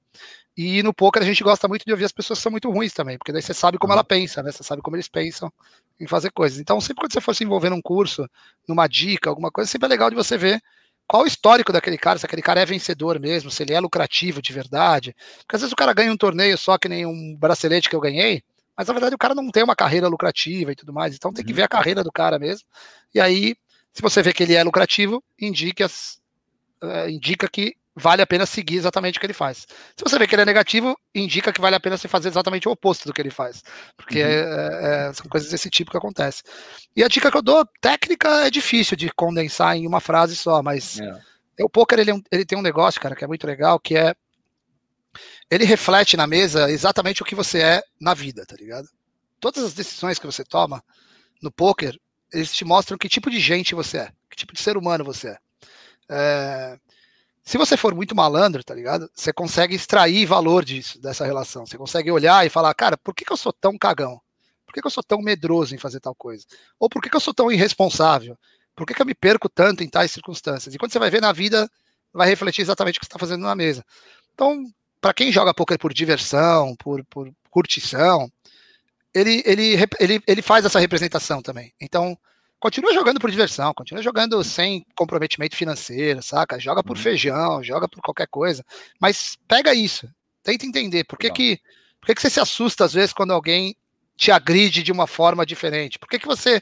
[0.56, 2.92] e no poker a gente gosta muito de ouvir as pessoas que são muito ruins
[2.92, 4.52] também, porque daí você sabe como ela pensa, né?
[4.52, 5.52] Você sabe como eles pensam
[5.98, 6.58] em fazer coisas.
[6.58, 8.28] Então, sempre quando você for se envolver num curso,
[8.68, 10.60] numa dica, alguma coisa, sempre é legal de você ver
[11.10, 14.40] qual o histórico daquele cara, se aquele cara é vencedor mesmo, se ele é lucrativo
[14.40, 15.12] de verdade.
[15.38, 18.00] Porque às vezes o cara ganha um torneio só que nem um bracelete que eu
[18.00, 18.44] ganhei,
[18.76, 21.16] mas na verdade o cara não tem uma carreira lucrativa e tudo mais.
[21.16, 21.56] Então tem que uhum.
[21.56, 22.64] ver a carreira do cara mesmo.
[23.12, 23.56] E aí,
[23.92, 26.20] se você vê que ele é lucrativo, indique as,
[26.80, 29.66] uh, indica que vale a pena seguir exatamente o que ele faz.
[29.96, 32.68] Se você vê que ele é negativo, indica que vale a pena você fazer exatamente
[32.68, 33.62] o oposto do que ele faz.
[33.96, 34.28] Porque uhum.
[34.28, 36.42] é, é, são coisas desse tipo que acontece.
[36.94, 40.62] E a dica que eu dou, técnica é difícil de condensar em uma frase só,
[40.62, 41.64] mas é.
[41.64, 44.14] o poker ele, é ele tem um negócio, cara, que é muito legal, que é
[45.50, 48.88] ele reflete na mesa exatamente o que você é na vida, tá ligado?
[49.40, 50.82] Todas as decisões que você toma
[51.42, 51.98] no poker,
[52.32, 55.30] eles te mostram que tipo de gente você é, que tipo de ser humano você
[55.30, 55.38] é.
[56.08, 56.78] é
[57.42, 59.10] se você for muito malandro, tá ligado?
[59.14, 61.66] Você consegue extrair valor disso, dessa relação.
[61.66, 64.20] Você consegue olhar e falar, cara, por que, que eu sou tão cagão?
[64.66, 66.44] Por que, que eu sou tão medroso em fazer tal coisa?
[66.78, 68.38] Ou por que, que eu sou tão irresponsável?
[68.76, 70.74] Por que, eu me perco tanto em tais circunstâncias?
[70.74, 71.68] E quando você vai ver na vida,
[72.12, 73.84] vai refletir exatamente o que você está fazendo na mesa.
[74.32, 74.64] Então,
[75.00, 78.30] para quem joga poker por diversão, por, por curtição,
[79.12, 81.74] ele, ele, ele, ele faz essa representação também.
[81.80, 82.16] Então,
[82.60, 86.60] continua jogando por diversão, continua jogando sem comprometimento financeiro, saca?
[86.60, 87.02] Joga por uhum.
[87.02, 88.64] feijão, joga por qualquer coisa.
[89.00, 90.06] Mas pega isso,
[90.42, 91.58] tenta entender por que, que,
[91.98, 93.74] por que, que você se assusta às vezes quando alguém
[94.16, 95.98] te agride de uma forma diferente?
[95.98, 96.60] Por que, que você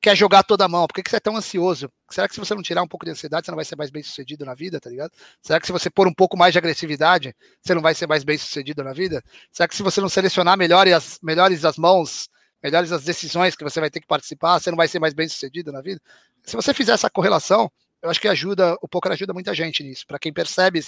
[0.00, 0.86] quer jogar toda a mão?
[0.86, 1.90] Por que, que você é tão ansioso?
[2.10, 3.90] Será que se você não tirar um pouco de ansiedade, você não vai ser mais
[3.90, 5.10] bem sucedido na vida, tá ligado?
[5.42, 8.22] Será que se você pôr um pouco mais de agressividade, você não vai ser mais
[8.22, 9.24] bem sucedido na vida?
[9.50, 12.28] Será que se você não selecionar melhores as, melhores as mãos
[12.62, 15.28] melhores as decisões que você vai ter que participar, você não vai ser mais bem
[15.28, 16.00] sucedido na vida.
[16.42, 17.70] Se você fizer essa correlação,
[18.02, 20.06] eu acho que ajuda, o poker ajuda muita gente nisso.
[20.06, 20.80] Para quem percebe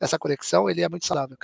[0.00, 1.36] essa conexão, ele é muito saudável.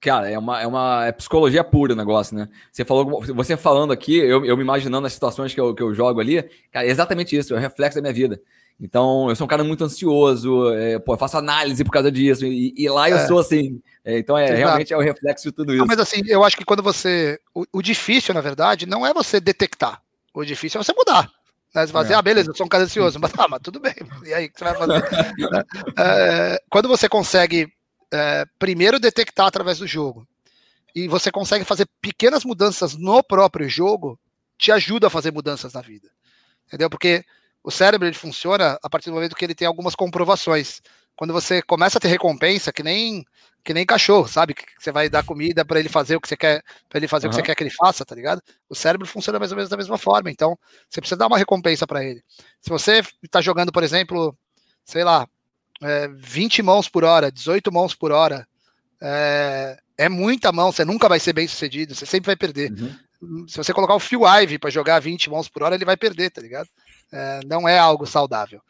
[0.00, 2.48] Cara, é uma, é uma é psicologia pura o negócio, né?
[2.72, 5.94] Você falou, você falando aqui, eu, eu me imaginando as situações que eu, que eu
[5.94, 6.42] jogo ali,
[6.72, 8.40] cara, é exatamente isso, é o reflexo da minha vida.
[8.80, 12.74] Então, eu sou um cara muito ansioso, é, pô, faço análise por causa disso, e,
[12.76, 13.26] e lá eu é.
[13.26, 13.80] sou assim.
[14.04, 15.78] É, então, é, realmente é o reflexo de tudo isso.
[15.78, 17.38] Não, mas assim, eu acho que quando você.
[17.54, 20.02] O, o, difícil, na verdade, não é você detectar.
[20.34, 21.30] O difícil é você mudar.
[21.74, 21.86] Né?
[21.86, 22.16] Você fala assim, é.
[22.16, 23.94] ah, beleza, eu sou um cara ansioso, mas, ah, mas tudo bem.
[24.24, 25.02] E aí, o que você vai fazer?
[25.98, 27.68] É, quando você consegue
[28.58, 30.26] primeiro detectar através do jogo
[30.94, 34.18] e você consegue fazer pequenas mudanças no próprio jogo,
[34.58, 36.08] te ajuda a fazer mudanças na vida.
[36.66, 36.90] Entendeu?
[36.90, 37.24] Porque
[37.62, 40.80] o cérebro ele funciona a partir do momento que ele tem algumas comprovações.
[41.14, 43.24] Quando você começa a ter recompensa, que nem
[43.64, 44.54] que nem cachorro, sabe?
[44.54, 47.26] Que você vai dar comida para ele fazer o que você quer, para ele fazer
[47.26, 47.28] uhum.
[47.28, 48.42] o que você quer que ele faça, tá ligado?
[48.68, 50.30] O cérebro funciona mais ou menos da mesma forma.
[50.30, 52.22] Então, você precisa dar uma recompensa para ele.
[52.60, 54.36] Se você está jogando, por exemplo,
[54.84, 55.28] sei lá,
[55.80, 58.46] é, 20 mãos por hora, 18 mãos por hora,
[59.00, 62.72] é, é, muita mão, você nunca vai ser bem sucedido, você sempre vai perder.
[62.72, 63.46] Uhum.
[63.46, 66.30] Se você colocar o Phil Ive para jogar 20 mãos por hora, ele vai perder,
[66.30, 66.68] tá ligado?
[67.12, 68.60] É, não é algo saudável.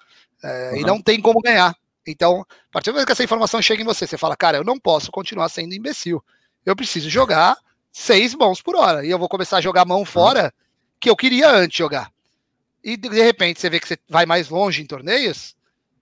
[0.43, 0.77] Uhum.
[0.77, 1.75] E não tem como ganhar.
[2.07, 4.65] Então, a partir do momento que essa informação chega em você, você fala, cara, eu
[4.65, 6.23] não posso continuar sendo imbecil.
[6.67, 7.57] Eu preciso jogar
[7.93, 9.05] seis mãos por hora.
[9.07, 10.53] E eu vou começar a jogar mão fora
[10.99, 12.11] que eu queria antes jogar.
[12.83, 15.55] E de repente você vê que você vai mais longe em torneios,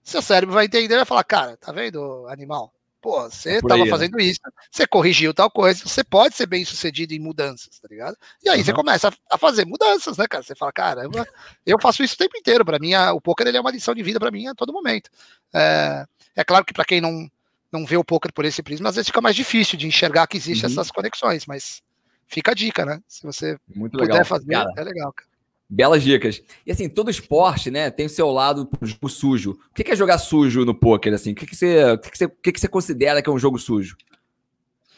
[0.03, 2.73] seu cérebro vai entender e vai falar, cara, tá vendo, animal?
[3.01, 3.89] Pô, você estava é né?
[3.89, 4.23] fazendo né?
[4.23, 8.15] isso, você corrigiu tal coisa, você pode ser bem sucedido em mudanças, tá ligado?
[8.43, 8.63] E aí uhum.
[8.63, 10.43] você começa a, fazer mudanças, né, cara?
[10.43, 11.27] Você fala, caramba,
[11.65, 12.63] eu faço isso o tempo inteiro.
[12.63, 14.71] Para mim, a, o poker ele é uma lição de vida para mim a todo
[14.71, 15.09] momento.
[15.51, 17.27] É, é claro que para quem não,
[17.71, 20.37] não vê o poker por esse prisma, às vezes fica mais difícil de enxergar que
[20.37, 20.73] existem uhum.
[20.73, 21.81] essas conexões, mas
[22.27, 23.01] fica a dica, né?
[23.07, 24.25] Se você Muito puder legal.
[24.25, 24.73] fazer, cara.
[24.77, 25.30] é legal, cara.
[25.73, 26.41] Belas dicas.
[26.65, 29.51] E assim, todo esporte, né, tem o seu lado jogo sujo.
[29.51, 31.31] O que é jogar sujo no poker, assim?
[31.31, 33.31] O que, que, você, o que, que, você, o que, que você considera que é
[33.31, 33.95] um jogo sujo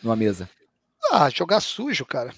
[0.02, 0.50] numa mesa?
[1.12, 2.34] Ah, jogar sujo, cara.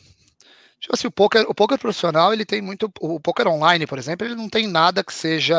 [0.82, 2.91] Tipo assim, o poker, o poker profissional, ele tem muito.
[3.00, 5.56] O poker online, por exemplo, ele não tem nada que seja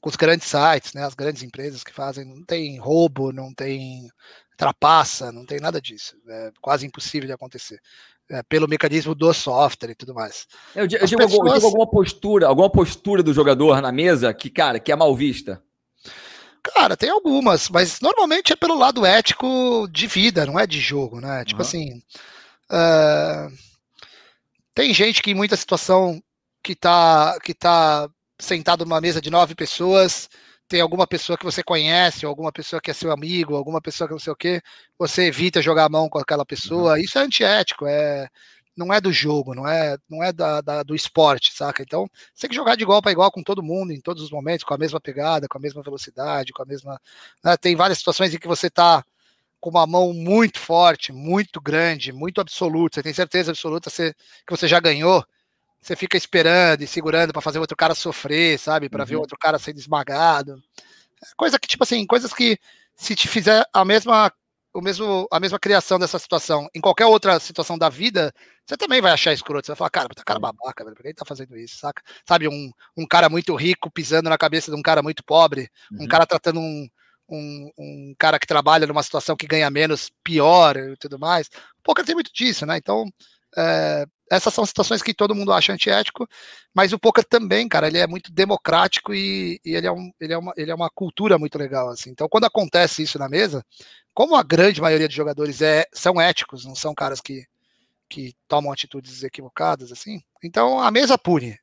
[0.00, 1.04] com os grandes sites, né?
[1.04, 4.10] As grandes empresas que fazem, não tem roubo, não tem
[4.56, 6.16] trapaça, não tem nada disso.
[6.28, 7.80] É quase impossível de acontecer
[8.30, 10.46] é, pelo mecanismo do software e tudo mais.
[10.74, 11.32] Eu, digo, pessoas...
[11.32, 15.14] eu, digo, alguma postura, alguma postura do jogador na mesa que, cara, que é mal
[15.14, 15.62] vista.
[16.62, 21.20] Cara, tem algumas, mas normalmente é pelo lado ético de vida, não é de jogo,
[21.20, 21.44] né?
[21.44, 21.66] Tipo uhum.
[21.66, 22.02] assim.
[22.70, 23.52] Uh,
[24.74, 26.22] tem gente que em muita situação
[26.62, 28.08] que tá, que tá
[28.38, 30.28] sentado numa mesa de nove pessoas
[30.72, 34.08] tem alguma pessoa que você conhece, ou alguma pessoa que é seu amigo, alguma pessoa
[34.08, 34.62] que não sei o quê,
[34.98, 36.92] você evita jogar a mão com aquela pessoa.
[36.92, 36.96] Uhum.
[36.96, 38.26] Isso é antiético, é
[38.74, 41.82] não é do jogo, não é, não é da, da, do esporte, saca?
[41.82, 44.30] Então, você tem que jogar de igual para igual com todo mundo, em todos os
[44.30, 46.98] momentos, com a mesma pegada, com a mesma velocidade, com a mesma.
[47.44, 47.54] Né?
[47.58, 49.04] Tem várias situações em que você está
[49.60, 54.14] com uma mão muito forte, muito grande, muito absoluta, você tem certeza absoluta que
[54.50, 55.22] você já ganhou,
[55.82, 58.88] você fica esperando e segurando para fazer outro cara sofrer, sabe?
[58.88, 59.08] Para uhum.
[59.08, 60.62] ver outro cara sendo esmagado.
[61.36, 62.56] Coisa que, tipo assim, coisas que
[62.94, 64.32] se te fizer a mesma,
[64.72, 68.32] o mesmo, a mesma criação dessa situação em qualquer outra situação da vida,
[68.64, 69.66] você também vai achar escroto.
[69.66, 72.00] Você vai falar, cara, tá cara babaca, velho, por que ele tá fazendo isso, saca?
[72.26, 76.04] Sabe, um, um cara muito rico pisando na cabeça de um cara muito pobre, uhum.
[76.04, 76.88] um cara tratando um,
[77.28, 81.50] um, um, cara que trabalha numa situação que ganha menos pior e tudo mais.
[81.82, 82.76] Poker tem muito disso, né?
[82.76, 83.06] Então,
[83.56, 86.26] é, essas são situações que todo mundo acha antiético,
[86.74, 90.32] mas o poker também, cara, ele é muito democrático e, e ele, é um, ele,
[90.32, 92.10] é uma, ele é uma cultura muito legal, assim.
[92.10, 93.64] Então, quando acontece isso na mesa,
[94.14, 97.44] como a grande maioria dos jogadores é, são éticos, não são caras que,
[98.08, 101.58] que tomam atitudes equivocadas, assim, então a mesa pune.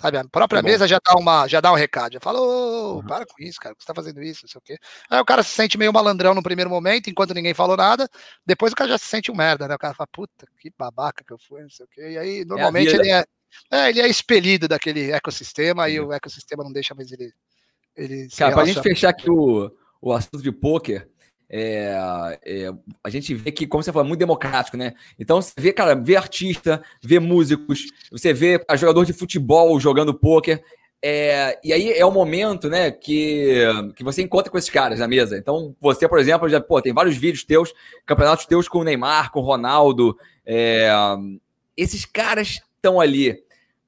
[0.00, 3.06] Sabe, a própria mesa já dá, uma, já dá um recado, já fala, ô, uhum.
[3.06, 4.78] para com isso, cara, você tá fazendo isso, não sei o quê.
[5.10, 8.08] Aí o cara se sente meio malandrão no primeiro momento, enquanto ninguém falou nada,
[8.46, 9.74] depois o cara já se sente um merda, né?
[9.74, 12.10] O cara fala, puta, que babaca que eu fui, não sei o quê.
[12.12, 13.24] E aí, normalmente, é ele, é,
[13.72, 17.32] é, ele é expelido daquele ecossistema, e o ecossistema não deixa mais ele.
[17.96, 19.68] ele cara, pra gente fechar aqui o,
[20.00, 21.10] o assunto de pôquer,
[21.50, 22.70] é, é,
[23.02, 24.94] a gente vê que, como você falou, é muito democrático, né?
[25.18, 30.12] Então você vê, cara, vê artista, vê músicos, você vê a jogador de futebol jogando
[30.12, 30.62] pôquer.
[31.00, 35.06] É, e aí é o momento, né, que, que você encontra com esses caras na
[35.06, 35.38] mesa.
[35.38, 37.72] Então, você, por exemplo, já pô, tem vários vídeos teus,
[38.04, 40.18] campeonatos teus com o Neymar, com o Ronaldo.
[40.44, 40.90] É,
[41.76, 43.40] esses caras estão ali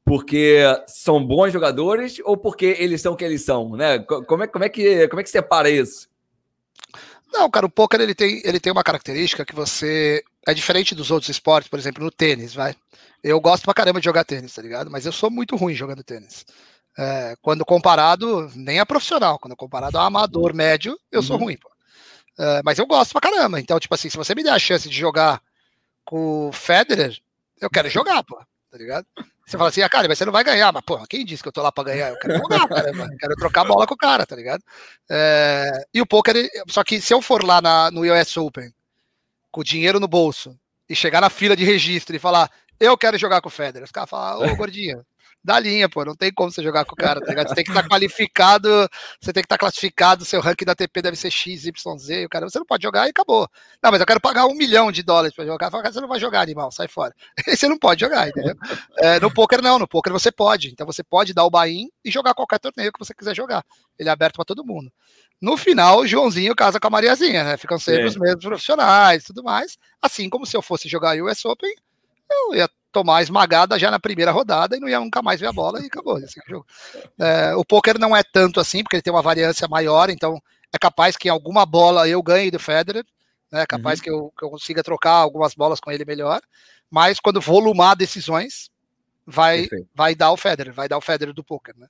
[0.05, 3.99] porque são bons jogadores ou porque eles são o que eles são, né?
[3.99, 6.09] Como é, como é, que, como é que separa isso?
[7.33, 11.11] Não, cara, o poker ele tem, ele tem uma característica que você é diferente dos
[11.11, 12.75] outros esportes, por exemplo, no tênis, vai.
[13.23, 14.90] Eu gosto pra caramba de jogar tênis, tá ligado?
[14.90, 16.45] Mas eu sou muito ruim jogando tênis.
[16.99, 21.27] É, quando comparado, nem a profissional, quando comparado a amador médio, eu uhum.
[21.27, 21.69] sou ruim, pô.
[22.38, 23.61] Uh, mas eu gosto pra caramba.
[23.61, 25.43] Então, tipo assim, se você me der a chance de jogar
[26.05, 27.19] com o Federer,
[27.61, 28.37] eu quero jogar, pô.
[28.71, 29.07] Tá ligado?
[29.51, 30.73] Você fala assim, ah, cara, mas você não vai ganhar.
[30.73, 32.11] Mas, pô, quem disse que eu tô lá pra ganhar?
[32.11, 33.17] Eu quero jogar, cara, mano.
[33.19, 34.63] Quero trocar bola com o cara, tá ligado?
[35.11, 35.73] É...
[35.93, 36.37] E o poker,
[36.69, 38.73] só que se eu for lá na, no US Open,
[39.51, 40.57] com o dinheiro no bolso,
[40.89, 43.91] e chegar na fila de registro e falar, eu quero jogar com o Federer, os
[43.91, 45.05] caras falam, ô, gordinho,
[45.42, 46.05] da linha, pô.
[46.05, 47.48] Não tem como você jogar com o cara, tá ligado?
[47.48, 48.68] Você tem que estar tá qualificado,
[49.20, 52.26] você tem que estar tá classificado, seu ranking da TP deve ser X, Y, Z,
[52.26, 53.48] o cara, você não pode jogar e acabou.
[53.83, 55.70] Não, mas eu quero pagar um milhão de dólares para jogar.
[55.70, 57.14] Fala, você não vai jogar, animal, sai fora.
[57.48, 58.55] você não pode jogar, entendeu?
[58.98, 60.70] É, no poker não, no poker você pode.
[60.70, 63.64] Então você pode dar o buy-in e jogar qualquer torneio que você quiser jogar.
[63.98, 64.92] Ele é aberto para todo mundo.
[65.40, 67.57] No final, o Joãozinho casa com a Mariazinha, né?
[67.57, 68.07] Ficam sempre é.
[68.07, 69.79] os mesmos profissionais e tudo mais.
[70.03, 71.74] Assim como se eu fosse jogar US Open,
[72.31, 75.53] eu ia tomar esmagada já na primeira rodada e não ia nunca mais ver a
[75.53, 76.18] bola e acabou.
[76.18, 76.66] Esse jogo.
[77.18, 80.40] É, o poker não é tanto assim, porque ele tem uma variância maior, então
[80.72, 83.05] é capaz que em alguma bola eu ganhe do Federer,
[83.50, 83.62] né?
[83.62, 84.05] É capaz uhum.
[84.05, 86.40] que, eu, que eu consiga trocar algumas bolas com ele melhor,
[86.90, 88.70] mas quando volumar decisões,
[89.26, 91.87] vai, vai dar o Federer, vai dar o Federer do poker, né?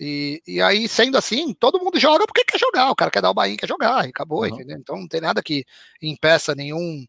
[0.00, 3.30] E, e aí, sendo assim, todo mundo joga porque quer jogar, o cara quer dar
[3.30, 4.46] o bain, quer jogar, e acabou, uhum.
[4.46, 4.78] entendeu?
[4.78, 5.64] Então não tem nada que
[6.00, 7.04] impeça nenhum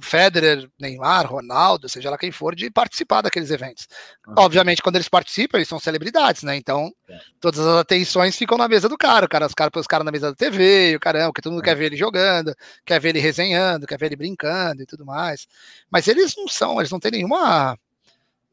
[0.00, 3.86] Federer, Neymar, Ronaldo, seja lá quem for, de participar daqueles eventos.
[4.26, 4.34] Uhum.
[4.38, 6.56] Obviamente, quando eles participam, eles são celebridades, né?
[6.56, 7.18] Então, é.
[7.40, 9.26] todas as atenções ficam na mesa do cara.
[9.26, 11.62] O cara os caras os cara na mesa da TV, o caramba, que todo mundo
[11.62, 11.66] é.
[11.66, 15.46] quer ver ele jogando, quer ver ele resenhando, quer ver ele brincando e tudo mais.
[15.90, 17.76] Mas eles não são, eles não têm nenhuma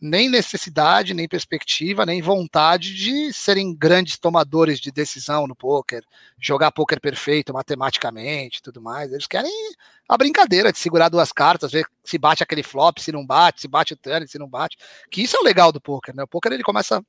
[0.02, 6.04] nem necessidade, nem perspectiva, nem vontade de serem grandes tomadores de decisão no poker,
[6.40, 9.12] jogar poker perfeito matematicamente, tudo mais.
[9.12, 9.52] Eles querem
[10.10, 13.68] a brincadeira de segurar duas cartas, ver se bate aquele flop, se não bate, se
[13.68, 14.76] bate o turn, se não bate.
[15.12, 16.24] Que isso é o legal do poker, né?
[16.24, 17.00] O poker ele começa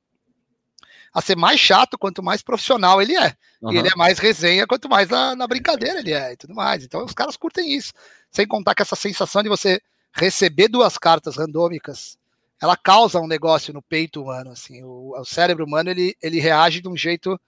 [1.11, 3.35] a ser mais chato quanto mais profissional ele é.
[3.59, 3.73] Uhum.
[3.73, 6.83] E ele é mais resenha quanto mais na, na brincadeira ele é e tudo mais.
[6.83, 7.91] Então os caras curtem isso.
[8.29, 9.81] Sem contar com essa sensação de você
[10.13, 12.17] receber duas cartas randômicas
[12.61, 16.81] ela causa um negócio no peito humano, assim, o, o, cérebro humano ele, ele reage
[16.81, 17.39] de um jeito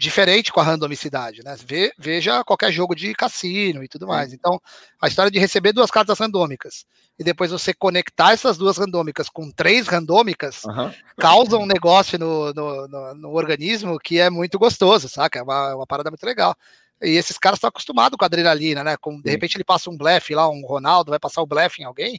[0.00, 1.54] diferente com a randomicidade, né?
[1.62, 4.32] Ve, veja qualquer jogo de cassino e tudo mais.
[4.32, 4.58] Então,
[4.98, 6.86] a história de receber duas cartas randômicas
[7.18, 10.90] e depois você conectar essas duas randômicas com três randômicas uhum.
[11.18, 15.38] causa um negócio no, no, no, no, organismo que é muito gostoso, saca?
[15.38, 16.56] É uma, uma parada muito legal.
[17.02, 18.96] E esses caras estão acostumados com adrenalina, né?
[18.96, 21.84] Com, de repente ele passa um blefe lá, um Ronaldo vai passar o blefe em
[21.84, 22.18] alguém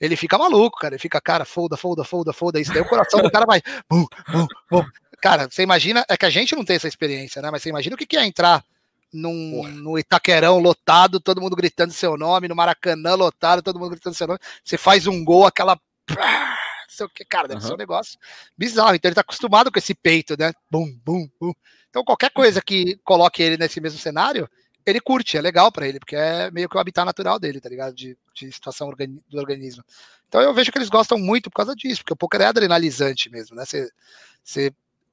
[0.00, 0.94] ele fica maluco, cara.
[0.94, 2.58] Ele fica, cara, folda, folda, folda, folda.
[2.58, 3.60] Isso daí o coração do cara vai.
[3.88, 4.84] Bum, bum, bum.
[5.20, 7.50] Cara, você imagina, é que a gente não tem essa experiência, né?
[7.50, 8.64] Mas você imagina o que, que é entrar
[9.12, 14.14] num, no Itaquerão lotado, todo mundo gritando seu nome, no Maracanã lotado, todo mundo gritando
[14.14, 14.38] seu nome.
[14.64, 15.78] Você faz um gol, aquela.
[16.88, 17.66] Sei o que, cara, deve uhum.
[17.68, 18.18] ser um negócio
[18.56, 18.94] bizarro.
[18.94, 20.52] Então ele tá acostumado com esse peito, né?
[20.70, 21.52] Bum, bum, bum.
[21.88, 24.48] Então qualquer coisa que coloque ele nesse mesmo cenário,
[24.86, 27.68] ele curte, é legal para ele, porque é meio que o habitat natural dele, tá
[27.68, 27.94] ligado?
[27.94, 29.84] De, de situação organi do organismo.
[30.28, 33.30] Então eu vejo que eles gostam muito por causa disso, porque o poker é adrenalizante
[33.30, 33.64] mesmo, né?
[34.42, 34.72] Você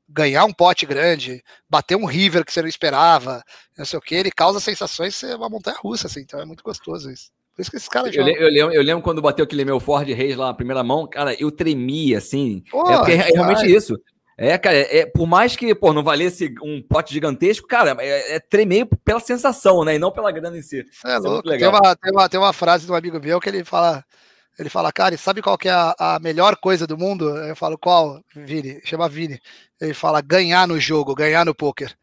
[0.10, 3.43] ganhar um pote grande, bater um river que você não esperava,
[3.77, 6.63] não sei o que, ele causa sensações, é uma montanha russa, assim, então é muito
[6.63, 7.30] gostoso isso.
[7.53, 10.08] Por isso que esses caras eu, eu, lembro, eu lembro quando bateu aquele meu Ford
[10.08, 12.63] Reis lá na primeira mão, cara, eu tremia, assim.
[12.69, 13.99] Pô, é, é realmente isso.
[14.39, 18.39] É, cara, é, por mais que pô, não valesse um pote gigantesco, cara, é, é
[18.39, 19.95] tremer pela sensação, né?
[19.95, 20.86] E não pela grana em si.
[21.04, 21.50] É, é louco.
[21.50, 24.06] Tem uma, tem, uma, tem uma frase de um amigo meu que ele fala.
[24.60, 27.30] Ele fala, cara, sabe qual que é a, a, melhor coisa do mundo?
[27.30, 28.80] Eu falo, qual, Vini?
[28.84, 29.39] Chama Vini.
[29.80, 31.95] Ele fala, ganhar no jogo, ganhar no poker.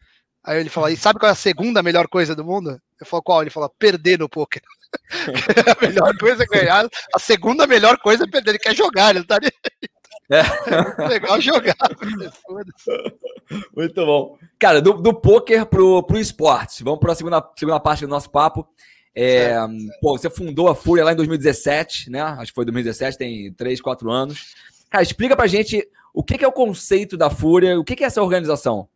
[0.45, 2.81] Aí ele fala, e sabe qual é a segunda melhor coisa do mundo?
[3.01, 3.43] Eu falo, qual?
[3.43, 4.63] Ele fala, perder no poker.
[5.81, 8.51] a melhor coisa é ganhar, a segunda melhor coisa é perder.
[8.51, 9.89] Ele quer jogar, ele tá é.
[10.31, 10.43] É
[11.09, 11.77] legal jogar.
[13.77, 14.39] Muito bom.
[14.59, 16.83] Cara, do, do poker pro, pro esporte.
[16.83, 18.67] Vamos para a segunda, segunda parte do nosso papo.
[19.15, 20.01] É, certo, certo.
[20.01, 22.23] Pô, você fundou a Fúria lá em 2017, né?
[22.23, 24.55] Acho que foi 2017, tem 3, 4 anos.
[24.91, 28.05] Cara, explica pra gente o que, que é o conceito da Fúria, o que, que
[28.05, 28.89] é essa organização?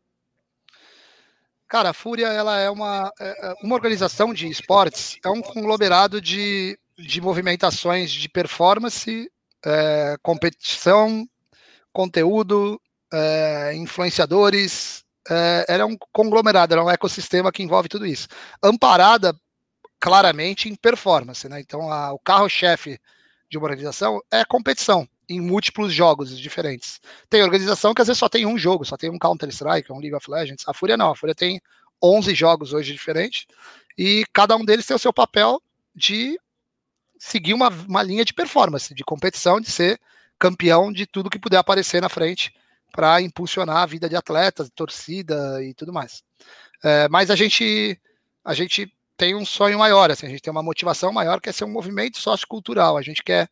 [1.68, 6.20] Cara, a Fúria ela é uma, é, é uma organização de esportes, é um conglomerado
[6.20, 9.30] de, de movimentações de performance
[9.64, 11.26] é, competição,
[11.92, 12.80] conteúdo,
[13.12, 15.04] é, influenciadores.
[15.30, 18.28] É, era um conglomerado, era um ecossistema que envolve tudo isso.
[18.62, 19.34] Amparada
[20.00, 21.60] claramente em performance, né?
[21.60, 22.98] Então, a, o carro-chefe
[23.50, 27.00] de uma organização é competição em múltiplos jogos diferentes.
[27.28, 30.14] Tem organização que às vezes só tem um jogo, só tem um Counter-Strike, um League
[30.14, 30.64] of Legends.
[30.66, 31.60] A Fúria não, a Fúria tem
[32.02, 33.46] 11 jogos hoje diferentes
[33.96, 35.60] e cada um deles tem o seu papel
[35.94, 36.38] de
[37.18, 40.00] seguir uma, uma linha de performance, de competição, de ser
[40.38, 42.54] campeão de tudo que puder aparecer na frente
[42.92, 46.22] para impulsionar a vida de atletas, torcida e tudo mais.
[46.82, 48.00] É, mas a gente,
[48.44, 51.52] a gente tem um sonho maior, assim, a gente tem uma motivação maior que é
[51.52, 52.96] ser um movimento sociocultural.
[52.96, 53.48] A gente quer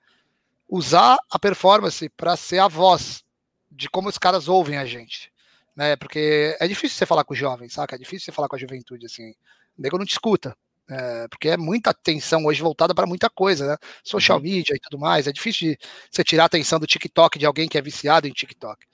[0.69, 3.25] usar a performance para ser a voz
[3.71, 5.33] de como os caras ouvem a gente,
[5.75, 5.97] né?
[5.97, 7.97] Porque é difícil você falar com os jovens, saca?
[7.97, 9.31] É difícil você falar com a juventude assim.
[9.77, 10.57] O nego não te escuta.
[10.89, 13.77] É, porque é muita atenção hoje voltada para muita coisa, né?
[14.05, 14.45] Social uhum.
[14.45, 15.27] media e tudo mais.
[15.27, 15.79] É difícil de
[16.11, 18.87] você tirar a atenção do TikTok de alguém que é viciado em TikTok.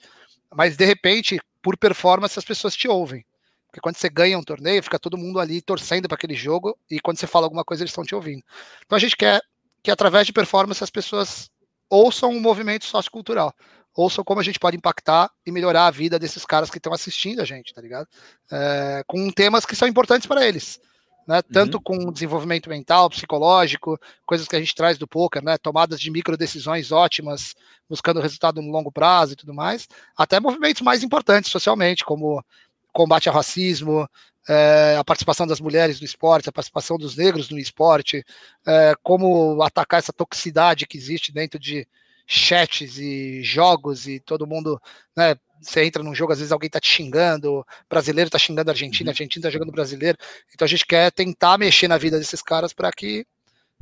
[0.54, 3.24] Mas de repente, por performance, as pessoas te ouvem.
[3.66, 7.00] Porque quando você ganha um torneio, fica todo mundo ali torcendo para aquele jogo e
[7.00, 8.42] quando você fala alguma coisa, eles estão te ouvindo.
[8.84, 9.40] Então a gente quer
[9.82, 11.50] que através de performance as pessoas
[11.88, 13.54] ouçam um movimento sociocultural,
[13.94, 17.40] ouçam como a gente pode impactar e melhorar a vida desses caras que estão assistindo
[17.40, 18.06] a gente, tá ligado?
[18.50, 20.78] É, com temas que são importantes para eles.
[21.26, 21.82] Né, tanto uhum.
[21.82, 26.36] com desenvolvimento mental, psicológico, coisas que a gente traz do poker, né, tomadas de micro
[26.36, 27.54] decisões ótimas,
[27.88, 32.44] buscando resultado no longo prazo e tudo mais, até movimentos mais importantes socialmente, como
[32.92, 34.08] combate ao racismo,
[34.48, 38.24] é, a participação das mulheres no esporte, a participação dos negros no esporte,
[38.66, 41.86] é, como atacar essa toxicidade que existe dentro de
[42.26, 44.80] chats e jogos e todo mundo,
[45.16, 48.72] né, você entra num jogo, às vezes alguém tá te xingando, brasileiro tá xingando a
[48.72, 49.12] Argentina, a uhum.
[49.12, 50.18] Argentina tá jogando brasileiro,
[50.52, 53.26] então a gente quer tentar mexer na vida desses caras para que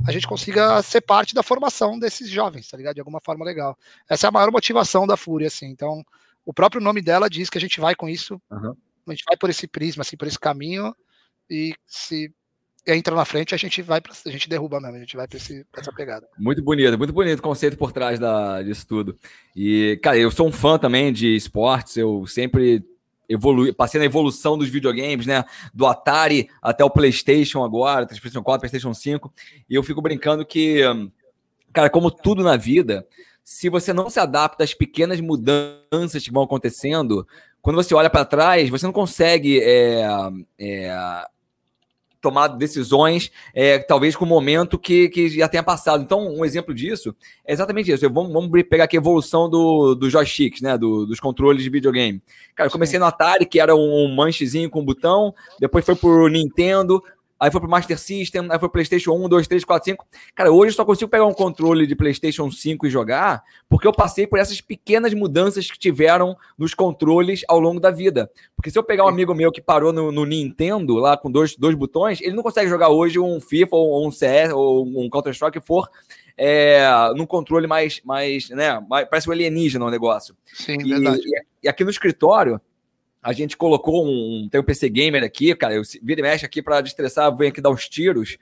[0.06, 2.94] a gente consiga ser parte da formação desses jovens, tá ligado?
[2.94, 3.76] De alguma forma legal.
[4.08, 6.04] Essa é a maior motivação da Fúria, assim, então
[6.44, 8.74] o próprio nome dela diz que a gente vai com isso uhum
[9.10, 10.94] a gente vai por esse prisma, assim, por esse caminho,
[11.48, 12.32] e se
[12.86, 15.38] entra na frente, a gente vai pra, a gente derruba mesmo, a gente vai para
[15.80, 16.26] essa pegada.
[16.38, 19.16] Muito bonito, muito bonito o conceito por trás da, disso tudo.
[19.54, 22.84] E, cara, eu sou um fã também de esportes, eu sempre
[23.28, 25.44] evolui, passei na evolução dos videogames, né?
[25.72, 29.32] Do Atari até o PlayStation agora, PlayStation 4, PlayStation 5,
[29.68, 30.82] e eu fico brincando que,
[31.72, 33.06] cara, como tudo na vida,
[33.44, 37.26] se você não se adapta às pequenas mudanças que vão acontecendo,
[37.62, 40.04] quando você olha para trás, você não consegue é,
[40.58, 41.26] é,
[42.20, 46.02] tomar decisões, é, talvez com o momento que, que já tenha passado.
[46.02, 47.14] Então, um exemplo disso
[47.46, 48.08] é exatamente isso.
[48.10, 50.76] Vamos, vamos pegar aqui a evolução do, do joysticks, né?
[50.76, 52.22] Do, dos controles de videogame.
[52.54, 57.02] Cara, eu comecei no Atari, que era um manchezinho com botão, depois foi pro Nintendo,
[57.40, 60.06] aí foi pro Master System, aí foi pro PlayStation 1, 2, 3, 4, 5.
[60.34, 63.92] Cara, hoje eu só consigo pegar um controle de PlayStation 5 e jogar porque eu
[63.92, 68.30] passei por essas pequenas mudanças que tiveram nos controles ao longo da vida.
[68.54, 71.56] Porque se eu pegar um amigo meu que parou no, no Nintendo, lá com dois,
[71.56, 75.58] dois botões, ele não consegue jogar hoje um FIFA ou um CS ou um Counter-Strike
[75.58, 75.88] que for
[76.36, 80.34] é, num controle mais, mais, né, mais, parece um alienígena o negócio.
[80.46, 81.20] Sim, e, verdade.
[81.24, 82.60] E, e aqui no escritório,
[83.22, 84.48] a gente colocou um.
[84.50, 85.74] Tem um PC Gamer aqui, cara.
[85.74, 88.38] Eu vira e mexe aqui para destressar, venho aqui dar uns tiros.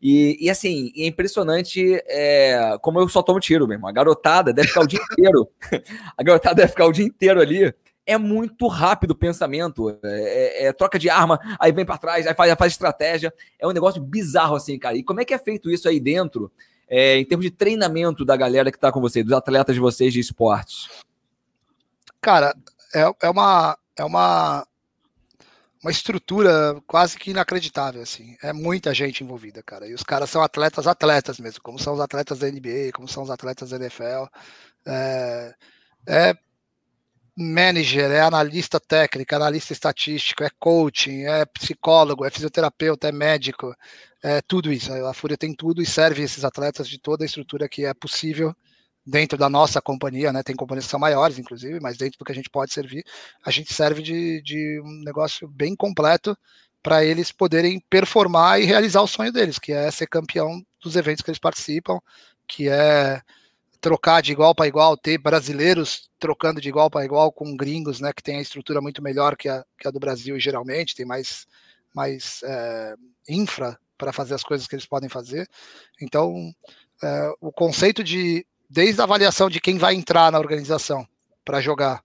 [0.00, 3.86] E, e assim, é impressionante é, como eu só tomo tiro mesmo.
[3.86, 5.48] A garotada deve ficar o dia inteiro.
[6.16, 7.72] a garotada deve ficar o dia inteiro ali.
[8.04, 9.90] É muito rápido o pensamento.
[10.02, 13.32] É, é, é troca de arma, aí vem para trás, aí faz, faz estratégia.
[13.60, 14.96] É um negócio bizarro, assim, cara.
[14.96, 16.50] E como é que é feito isso aí dentro,
[16.88, 20.12] é, em termos de treinamento da galera que está com você, dos atletas de vocês
[20.12, 20.88] de esportes?
[22.20, 22.56] Cara,
[22.92, 24.66] é, é uma é uma
[25.82, 28.36] uma estrutura quase que inacreditável, assim.
[28.40, 29.88] É muita gente envolvida, cara.
[29.88, 33.24] E os caras são atletas, atletas mesmo, como são os atletas da NBA, como são
[33.24, 34.26] os atletas da NFL.
[34.86, 35.54] É,
[36.06, 36.34] é
[37.36, 43.74] manager, é analista técnico, analista estatístico, é coaching, é psicólogo, é fisioterapeuta, é médico,
[44.22, 44.92] é tudo isso.
[44.92, 48.54] A Fúria tem tudo e serve esses atletas de toda a estrutura que é possível
[49.04, 50.42] dentro da nossa companhia, né?
[50.42, 53.04] Tem companhias que são maiores, inclusive, mas dentro do que a gente pode servir,
[53.44, 56.36] a gente serve de, de um negócio bem completo
[56.82, 61.22] para eles poderem performar e realizar o sonho deles, que é ser campeão dos eventos
[61.22, 62.00] que eles participam,
[62.46, 63.22] que é
[63.80, 68.12] trocar de igual para igual, ter brasileiros trocando de igual para igual com gringos, né,
[68.12, 71.46] que tem a estrutura muito melhor que a, que a do Brasil geralmente, tem mais,
[71.92, 72.94] mais é,
[73.28, 75.48] infra para fazer as coisas que eles podem fazer.
[76.00, 76.52] Então,
[77.02, 81.06] é, o conceito de desde a avaliação de quem vai entrar na organização
[81.44, 82.02] para jogar,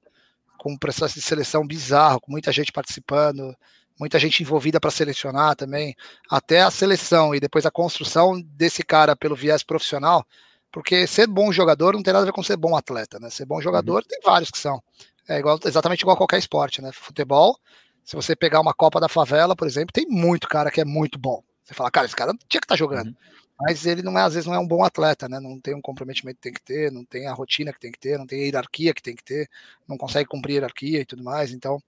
[0.58, 3.56] com um processo de seleção bizarro, com muita gente participando,
[3.98, 5.96] muita gente envolvida para selecionar também,
[6.30, 10.26] até a seleção e depois a construção desse cara pelo viés profissional,
[10.70, 13.30] porque ser bom jogador não tem nada a ver com ser bom atleta, né?
[13.30, 14.08] Ser bom jogador uhum.
[14.08, 14.84] tem vários que são.
[15.30, 16.92] É igual, exatamente igual a qualquer esporte, né?
[16.92, 17.58] Futebol,
[18.04, 21.18] se você pegar uma Copa da Favela, por exemplo, tem muito cara que é muito
[21.18, 21.42] bom.
[21.63, 23.08] Você fala, cara, esse cara tinha que estar tá jogando.
[23.08, 23.15] Uhum
[23.60, 25.40] mas ele não é, às vezes não é um bom atleta, né?
[25.40, 28.00] Não tem um comprometimento que tem que ter, não tem a rotina que tem que
[28.00, 29.50] ter, não tem a hierarquia que tem que ter,
[29.88, 31.52] não consegue cumprir a hierarquia e tudo mais.
[31.52, 31.82] Então,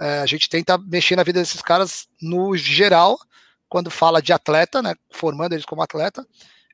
[0.00, 3.18] é, a gente tenta mexer na vida desses caras no geral,
[3.68, 4.94] quando fala de atleta, né?
[5.10, 6.24] Formando eles como atleta,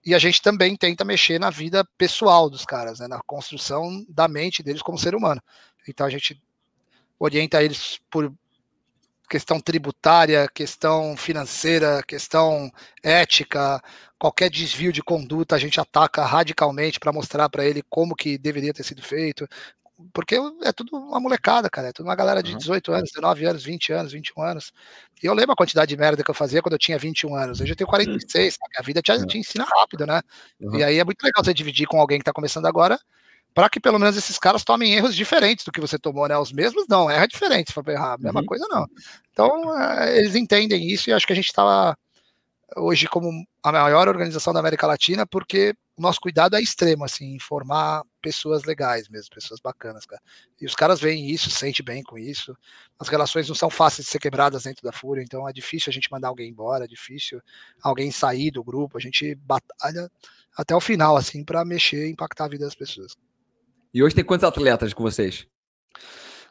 [0.04, 3.08] e a gente também tenta mexer na vida pessoal dos caras, né?
[3.08, 5.40] Na construção da mente deles como ser humano.
[5.88, 6.40] Então a gente
[7.18, 8.32] orienta eles por
[9.32, 12.70] questão tributária, questão financeira, questão
[13.02, 13.82] ética,
[14.18, 18.74] qualquer desvio de conduta a gente ataca radicalmente para mostrar para ele como que deveria
[18.74, 19.48] ter sido feito,
[20.12, 23.64] porque é tudo uma molecada, cara, é tudo uma galera de 18 anos, 19 anos,
[23.64, 24.70] 20 anos, 21 anos.
[25.22, 27.58] E eu lembro a quantidade de merda que eu fazia quando eu tinha 21 anos.
[27.62, 28.72] Hoje eu tenho 46, sabe?
[28.76, 30.20] a vida te, te ensina rápido, né?
[30.60, 30.76] Uhum.
[30.76, 32.98] E aí é muito legal você dividir com alguém que tá começando agora,
[33.54, 36.36] para que pelo menos esses caras tomem erros diferentes do que você tomou, né?
[36.38, 38.46] Os mesmos não, erra diferente for errar, mesma uhum.
[38.46, 38.86] coisa não.
[39.30, 41.96] Então, é, eles entendem isso e acho que a gente estava
[42.76, 43.30] hoje como
[43.62, 48.02] a maior organização da América Latina, porque o nosso cuidado é extremo, assim, em formar
[48.20, 50.22] pessoas legais mesmo, pessoas bacanas, cara.
[50.60, 52.56] E os caras veem isso, sentem bem com isso.
[52.98, 55.92] As relações não são fáceis de ser quebradas dentro da Fúria, então é difícil a
[55.92, 57.40] gente mandar alguém embora, é difícil
[57.82, 60.10] alguém sair do grupo, a gente batalha
[60.56, 63.14] até o final, assim, para mexer e impactar a vida das pessoas.
[63.94, 65.46] E hoje tem quantos atletas com vocês?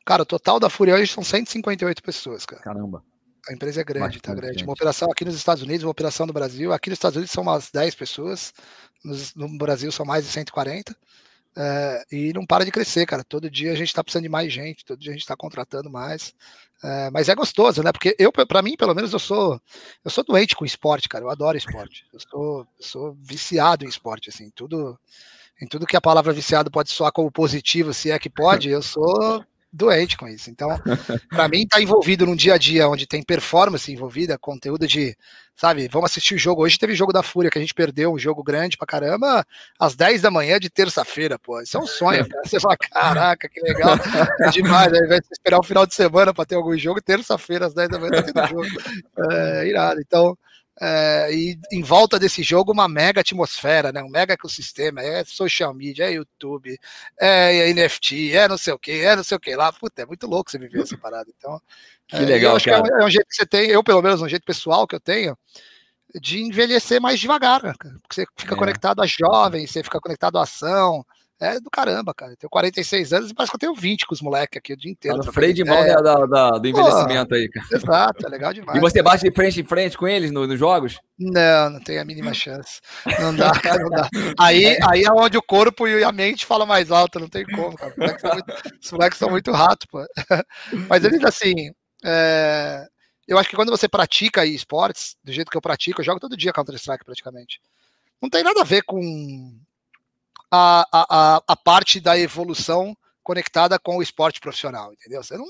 [0.06, 2.62] Cara, o total da Fúria hoje são 158 pessoas, cara.
[2.62, 3.04] Caramba.
[3.50, 4.54] A empresa é grande, Bastante tá grande.
[4.54, 4.64] Gente.
[4.64, 6.72] Uma operação aqui nos Estados Unidos, uma operação no Brasil.
[6.72, 8.54] Aqui nos Estados Unidos são umas 10 pessoas,
[9.36, 10.96] no Brasil são mais de 140.
[11.58, 13.24] É, e não para de crescer, cara.
[13.24, 15.90] Todo dia a gente está precisando de mais gente, todo dia a gente está contratando
[15.90, 16.34] mais.
[16.84, 17.92] É, mas é gostoso, né?
[17.92, 19.60] Porque eu, para mim, pelo menos, eu sou
[20.04, 21.26] eu sou doente com esporte, cara.
[21.26, 22.06] Eu adoro esporte.
[22.14, 24.50] Eu sou, eu sou viciado em esporte, assim.
[24.52, 24.98] Tudo,
[25.62, 28.82] em tudo que a palavra viciado pode soar como positivo, se é que pode, eu
[28.82, 30.50] sou doente com isso.
[30.50, 30.70] Então,
[31.30, 35.16] para mim, tá envolvido num dia a dia onde tem performance envolvida, conteúdo de,
[35.56, 36.64] sabe, vamos assistir o jogo.
[36.64, 39.46] Hoje teve jogo da Fúria, que a gente perdeu um jogo grande pra caramba,
[39.80, 41.62] às 10 da manhã de terça-feira, pô.
[41.62, 42.42] Isso é um sonho, cara.
[42.44, 43.96] Você fala, caraca, que legal.
[44.42, 47.68] É demais, ao invés de esperar o final de semana para ter algum jogo, terça-feira,
[47.68, 48.66] às 10 da manhã, tá tendo jogo.
[49.32, 50.02] É, irado.
[50.02, 50.36] Então,
[50.84, 54.02] é, e em volta desse jogo uma mega atmosfera, né?
[54.02, 56.76] um mega ecossistema, é social media, é YouTube,
[57.20, 59.72] é, é NFT, é não sei o que, é não sei o que lá.
[59.72, 61.30] Puta, é muito louco você viver essa parada.
[61.38, 61.62] Então,
[62.08, 62.82] que é, legal, acho cara.
[62.82, 64.88] que é um, é um, jeito que você tem, eu pelo menos um jeito pessoal
[64.88, 65.38] que eu tenho,
[66.20, 67.74] de envelhecer mais devagar, né?
[67.80, 68.58] porque você fica é.
[68.58, 71.06] conectado a jovens, você fica conectado à ação,
[71.42, 72.34] é do caramba, cara.
[72.34, 74.78] Eu tenho 46 anos e parece que eu tenho 20 com os moleques aqui o
[74.78, 75.18] dia inteiro.
[75.18, 77.68] Tá no freio de mão da, da, do envelhecimento Pô, aí, cara.
[77.72, 78.78] Exato, é legal demais.
[78.78, 81.00] E você bate de frente em frente com eles nos jogos?
[81.18, 82.80] Não, não tem a mínima chance.
[83.20, 84.08] Não dá, cara, não dá.
[84.38, 87.76] Aí, aí é onde o corpo e a mente falam mais alto, não tem como,
[87.76, 87.92] cara.
[87.92, 90.06] Os moleques são muito, os moleques são muito ratos, pô.
[90.88, 91.72] Mas eles, assim,
[92.06, 92.86] é...
[93.28, 96.38] eu acho que quando você pratica esportes, do jeito que eu pratico, eu jogo todo
[96.38, 97.60] dia Counter-Strike praticamente.
[98.22, 99.60] Não tem nada a ver com
[100.52, 105.24] a, a, a parte da evolução conectada com o esporte profissional, entendeu?
[105.24, 105.46] Você não.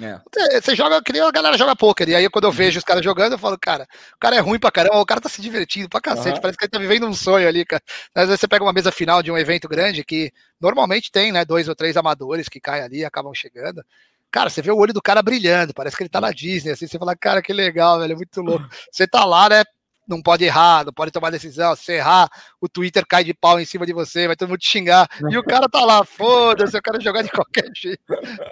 [0.00, 0.20] É.
[0.60, 2.08] Você joga, que nem a galera joga poker.
[2.08, 2.56] E aí, quando eu uhum.
[2.56, 5.20] vejo os caras jogando, eu falo, cara, o cara é ruim pra caramba, o cara
[5.20, 6.40] tá se divertindo pra cacete, uhum.
[6.40, 7.82] parece que ele tá vivendo um sonho ali, cara.
[8.14, 11.44] Às vezes você pega uma mesa final de um evento grande que normalmente tem, né,
[11.44, 13.84] dois ou três amadores que caem ali e acabam chegando.
[14.30, 16.86] Cara, você vê o olho do cara brilhando, parece que ele tá na Disney, assim,
[16.86, 18.66] você fala, cara, que legal, velho, é muito louco.
[18.92, 19.64] Você tá lá, né,
[20.06, 21.74] não pode errar, não pode tomar decisão.
[21.74, 22.28] Se errar,
[22.60, 25.08] o Twitter cai de pau em cima de você, vai todo mundo te xingar.
[25.30, 28.02] E o cara tá lá, foda-se, eu quero jogar de qualquer jeito.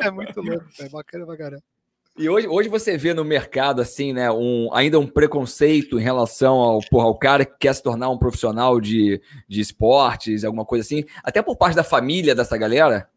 [0.01, 1.63] É muito louco, é bacana pra caramba.
[2.17, 6.55] E hoje, hoje você vê no mercado, assim, né, um, ainda um preconceito em relação
[6.59, 10.85] ao, porra, ao cara que quer se tornar um profissional de, de esportes, alguma coisa
[10.85, 13.11] assim, até por parte da família dessa galera?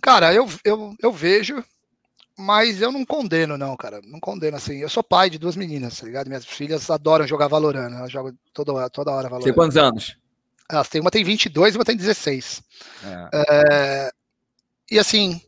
[0.00, 1.64] Cara, eu, eu, eu vejo,
[2.38, 4.00] mas eu não condeno, não, cara.
[4.04, 4.76] Não condeno, assim.
[4.76, 6.26] Eu sou pai de duas meninas, tá ligado?
[6.26, 7.92] Minhas filhas adoram jogar Valorant.
[7.92, 9.44] Elas jogam toda, toda hora Valorant.
[9.44, 10.16] Tem quantos anos?
[10.70, 12.62] Elas têm, uma tem 22 e uma tem 16.
[13.04, 13.30] É.
[13.34, 14.12] É,
[14.90, 15.40] e assim,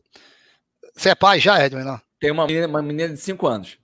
[0.95, 2.01] você é pai já, Edwin, não?
[2.19, 3.77] Tem uma menina, uma menina de 5 anos.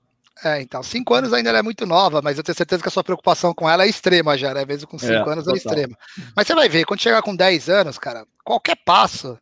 [0.43, 2.91] É, então, 5 anos ainda ela é muito nova, mas eu tenho certeza que a
[2.91, 4.65] sua preocupação com ela é extrema já, né?
[4.65, 5.53] Mesmo com 5 é, anos total.
[5.53, 5.97] é extrema.
[6.35, 9.37] Mas você vai ver, quando chegar com 10 anos, cara, qualquer passo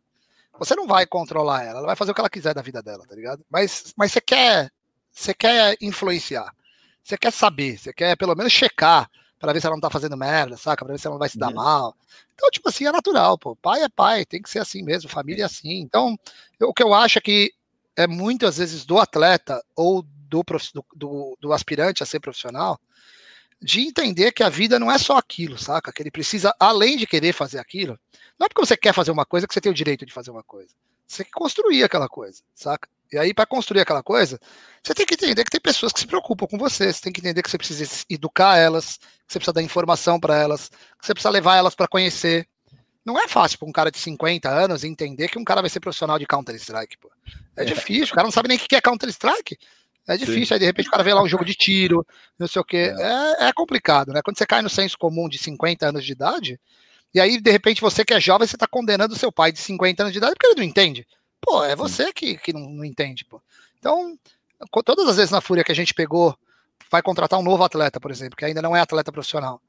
[0.58, 3.04] você não vai controlar ela, ela vai fazer o que ela quiser da vida dela,
[3.06, 3.44] tá ligado?
[3.50, 4.70] Mas, mas você quer,
[5.10, 6.52] você quer influenciar,
[7.02, 10.16] você quer saber, você quer pelo menos checar para ver se ela não tá fazendo
[10.16, 10.84] merda, saca?
[10.84, 11.56] Para ver se ela não vai se dar uhum.
[11.56, 11.96] mal.
[12.34, 13.54] Então, tipo assim, é natural, pô.
[13.56, 15.80] Pai é pai, tem que ser assim mesmo, família é assim.
[15.80, 16.16] Então,
[16.58, 17.52] eu, o que eu acho é que
[17.96, 20.42] é muitas vezes do atleta ou do,
[20.94, 22.80] do, do aspirante a ser profissional,
[23.64, 25.90] de entender que a vida não é só aquilo, saca?
[25.90, 27.98] Que ele precisa, além de querer fazer aquilo,
[28.38, 30.30] não é porque você quer fazer uma coisa que você tem o direito de fazer
[30.30, 30.68] uma coisa.
[31.06, 32.86] Você tem que construir aquela coisa, saca?
[33.10, 34.38] E aí, para construir aquela coisa,
[34.82, 37.20] você tem que entender que tem pessoas que se preocupam com você, você tem que
[37.20, 41.14] entender que você precisa educar elas, que você precisa dar informação para elas, que você
[41.14, 42.46] precisa levar elas para conhecer.
[43.02, 45.80] Não é fácil para um cara de 50 anos entender que um cara vai ser
[45.80, 47.10] profissional de Counter-Strike, pô.
[47.56, 49.56] É, é, difícil, o cara não sabe nem o que é Counter-Strike.
[50.06, 50.54] É difícil, Sim.
[50.54, 52.06] aí de repente o cara vê lá um jogo de tiro,
[52.38, 52.92] não sei o quê.
[52.98, 53.44] É.
[53.44, 53.48] é.
[53.48, 54.20] É, complicado, né?
[54.22, 56.60] Quando você cai no senso comum de 50 anos de idade,
[57.14, 59.58] e aí de repente você que é jovem, você tá condenando o seu pai de
[59.58, 61.06] 50 anos de idade porque ele não entende.
[61.40, 63.40] Pô, é você que, que não, não entende, pô.
[63.78, 64.18] Então,
[64.84, 66.36] todas as vezes na Fúria que a gente pegou,
[66.90, 69.60] vai contratar um novo atleta, por exemplo, que ainda não é atleta profissional.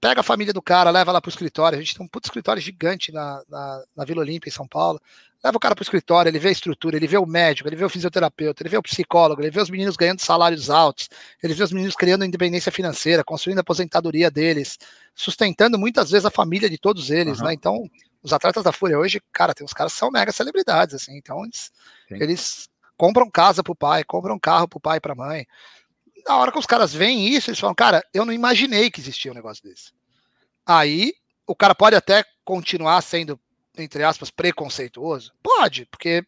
[0.00, 1.78] Pega a família do cara, leva lá para o escritório.
[1.78, 5.00] A gente tem um puto escritório gigante na, na, na Vila Olímpia, em São Paulo.
[5.44, 7.76] Leva o cara para o escritório, ele vê a estrutura, ele vê o médico, ele
[7.76, 11.10] vê o fisioterapeuta, ele vê o psicólogo, ele vê os meninos ganhando salários altos,
[11.42, 14.78] ele vê os meninos criando independência financeira, construindo a aposentadoria deles,
[15.14, 17.44] sustentando muitas vezes a família de todos eles, uhum.
[17.44, 17.52] né?
[17.52, 17.90] Então,
[18.22, 21.44] os atletas da Fúria hoje, cara, tem uns caras que são mega celebridades, assim, então
[21.44, 21.70] eles,
[22.10, 25.46] eles compram casa pro pai, compram carro pro pai e pra mãe.
[26.26, 29.30] Na hora que os caras veem isso, eles falam, cara, eu não imaginei que existia
[29.30, 29.92] um negócio desse.
[30.64, 31.12] Aí,
[31.46, 33.38] o cara pode até continuar sendo
[33.76, 35.32] entre aspas, preconceituoso?
[35.42, 36.24] Pode, porque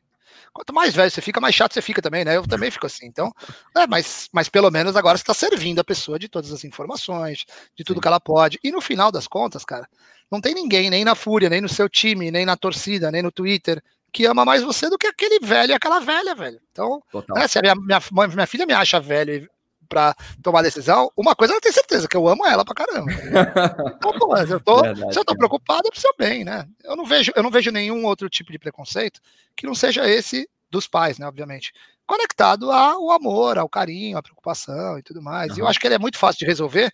[0.52, 2.36] quanto mais velho você fica, mais chato você fica também, né?
[2.36, 3.06] Eu também fico assim.
[3.06, 3.32] Então,
[3.76, 7.44] é, mas, mas pelo menos agora você está servindo a pessoa de todas as informações,
[7.74, 8.00] de tudo Sim.
[8.00, 8.58] que ela pode.
[8.62, 9.88] E no final das contas, cara,
[10.30, 13.30] não tem ninguém, nem na Fúria, nem no seu time, nem na torcida, nem no
[13.30, 13.82] Twitter,
[14.12, 16.60] que ama mais você do que aquele velho e aquela velha, velho.
[16.72, 17.02] Então,
[17.34, 19.48] né, se a minha, minha, minha filha me acha velho
[19.86, 23.10] para tomar decisão, uma coisa eu tenho certeza, que eu amo ela pra caramba.
[23.96, 25.38] Então, pô, eu tô, Verdade, se eu tô cara.
[25.38, 26.66] preocupado, é pro seu bem, né?
[26.84, 29.20] Eu não, vejo, eu não vejo nenhum outro tipo de preconceito
[29.54, 31.26] que não seja esse dos pais, né?
[31.26, 31.72] Obviamente.
[32.06, 35.52] Conectado ao amor, ao carinho, à preocupação e tudo mais.
[35.52, 35.58] Uhum.
[35.58, 36.92] E eu acho que ele é muito fácil de resolver,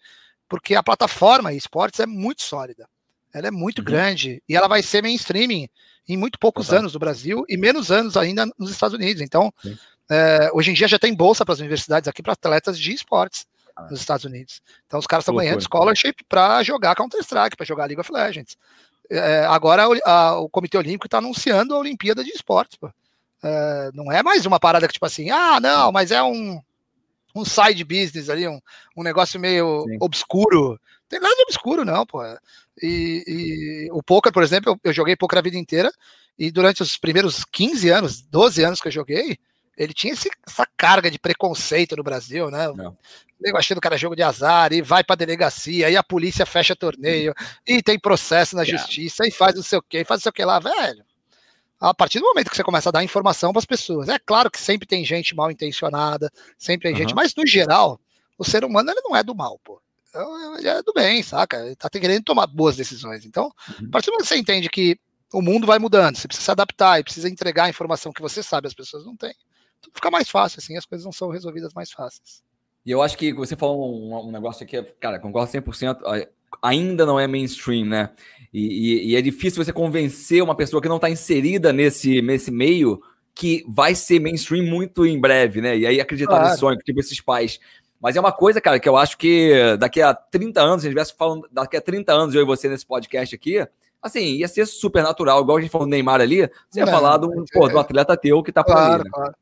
[0.48, 2.88] porque a plataforma esportes é muito sólida.
[3.32, 3.84] Ela é muito uhum.
[3.84, 5.68] grande e ela vai ser mainstream
[6.08, 6.80] em muito poucos Total.
[6.80, 9.22] anos no Brasil e menos anos ainda nos Estados Unidos.
[9.22, 9.76] Então, Sim.
[10.12, 13.46] É, hoje em dia já tem bolsa para as universidades aqui para atletas de esportes
[13.74, 13.88] ah.
[13.90, 14.60] nos Estados Unidos.
[14.86, 18.58] Então os caras estão ganhando scholarship para jogar Counter-Strike, para jogar League of Legends.
[19.10, 22.78] É, agora o, a, o Comitê Olímpico está anunciando a Olimpíada de Esportes.
[23.42, 26.60] É, não é mais uma parada que, tipo assim, ah, não, mas é um,
[27.34, 28.60] um side business ali, um,
[28.94, 29.96] um negócio meio Sim.
[29.98, 30.78] obscuro.
[31.08, 32.22] Tem nada de obscuro, não, pô.
[32.82, 35.90] E, e o poker, por exemplo, eu, eu joguei poker a vida inteira,
[36.38, 39.38] e durante os primeiros 15 anos, 12 anos que eu joguei,
[39.82, 42.68] ele tinha esse, essa carga de preconceito no Brasil, né?
[42.68, 42.96] Não.
[43.52, 46.76] O achando que era jogo de azar, e vai pra delegacia, e a polícia fecha
[46.76, 47.34] torneio,
[47.66, 50.32] e tem processo na justiça, e faz não sei o que, faz não sei o
[50.32, 51.04] que lá, velho.
[51.80, 54.48] A partir do momento que você começa a dar informação para as pessoas, é claro
[54.48, 56.98] que sempre tem gente mal intencionada, sempre tem uhum.
[56.98, 58.00] gente, mas no geral,
[58.38, 59.82] o ser humano ele não é do mal, pô.
[60.08, 61.66] Então, ele é do bem, saca?
[61.66, 63.24] Ele tá querendo tomar boas decisões.
[63.24, 63.88] Então, uhum.
[63.88, 64.96] a partir do momento que você entende que
[65.32, 68.40] o mundo vai mudando, você precisa se adaptar e precisa entregar a informação que você
[68.42, 69.34] sabe, as pessoas não têm
[69.94, 72.42] fica mais fácil, assim, as coisas não são resolvidas mais fáceis.
[72.84, 76.28] E eu acho que você falou um, um negócio aqui, cara, concordo 100%,
[76.60, 78.10] ainda não é mainstream, né?
[78.52, 82.50] E, e, e, é difícil você convencer uma pessoa que não está inserida nesse, nesse
[82.50, 83.00] meio
[83.34, 85.78] que vai ser mainstream muito em breve, né?
[85.78, 86.48] E aí acreditar claro.
[86.48, 87.58] nesse sonho, tipo esses pais.
[88.00, 90.90] Mas é uma coisa, cara, que eu acho que daqui a 30 anos, se a
[90.90, 93.64] gente estivesse falando daqui a 30 anos, eu e você nesse podcast aqui,
[94.02, 96.92] assim, ia ser super natural, igual a gente falou do Neymar ali, você ia não,
[96.92, 99.04] falar do, pô, do atleta teu que tá por claro, ali.
[99.04, 99.10] Né?
[99.12, 99.34] Claro.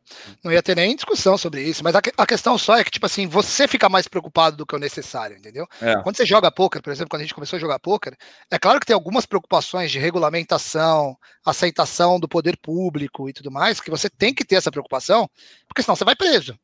[0.44, 3.06] Não ia ter nem discussão sobre isso, mas a, a, questão só é que, tipo
[3.06, 5.66] assim, você fica mais preocupado do que o necessário, entendeu?
[5.80, 5.96] É.
[6.02, 8.14] Quando você joga poker, por exemplo, quando a gente começou a jogar poker,
[8.50, 13.80] é claro que tem algumas preocupações de regulamentação, aceitação do poder público e tudo mais,
[13.80, 15.28] que você tem que ter essa preocupação,
[15.66, 16.54] porque senão você vai preso.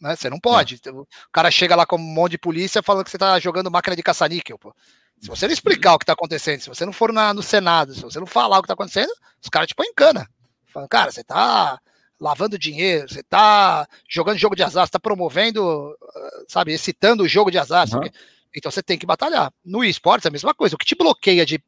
[0.00, 0.14] Né?
[0.14, 0.80] Você não pode.
[0.86, 0.90] É.
[0.90, 3.96] O cara chega lá com um monte de polícia falando que você tá jogando máquina
[3.96, 4.74] de caça-níquel, pô.
[5.20, 7.94] Se você não explicar o que está acontecendo, se você não for na, no Senado,
[7.94, 9.12] se você não falar o que está acontecendo,
[9.42, 10.28] os caras te põem em cana.
[10.66, 11.80] Falam, cara, você está
[12.20, 15.96] lavando dinheiro, você está jogando jogo de azar, você está promovendo,
[16.48, 17.86] sabe, excitando o jogo de azar.
[17.94, 18.08] Uhum.
[18.54, 19.52] Então você tem que batalhar.
[19.64, 20.74] No esportes é a mesma coisa.
[20.74, 21.62] O que te bloqueia de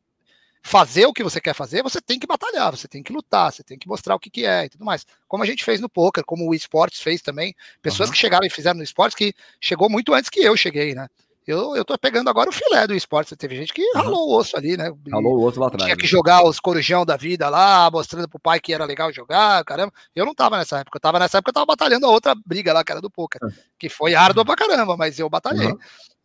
[0.62, 3.62] fazer o que você quer fazer, você tem que batalhar, você tem que lutar, você
[3.62, 5.07] tem que mostrar o que, que é e tudo mais.
[5.26, 7.55] Como a gente fez no poker, como o esportes fez também.
[7.80, 8.12] Pessoas uhum.
[8.12, 11.09] que chegaram e fizeram no esportes que chegou muito antes que eu cheguei, né?
[11.47, 13.34] Eu, eu tô pegando agora o filé do esporte.
[13.34, 14.93] Teve gente que ralou o osso ali, né?
[15.11, 15.84] Ralou o osso lá atrás.
[15.84, 16.09] Tinha que né?
[16.09, 19.93] jogar os corujão da vida lá, mostrando pro pai que era legal jogar, caramba.
[20.14, 20.97] Eu não tava nessa época.
[20.97, 23.41] Eu tava nessa época, eu tava batalhando a outra briga lá, que era do poker,
[23.78, 25.68] que foi árdua pra caramba, mas eu batalhei.
[25.68, 25.78] Uhum.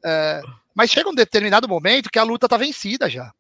[0.03, 0.41] É,
[0.74, 3.34] mas chega um determinado momento que a luta tá vencida já.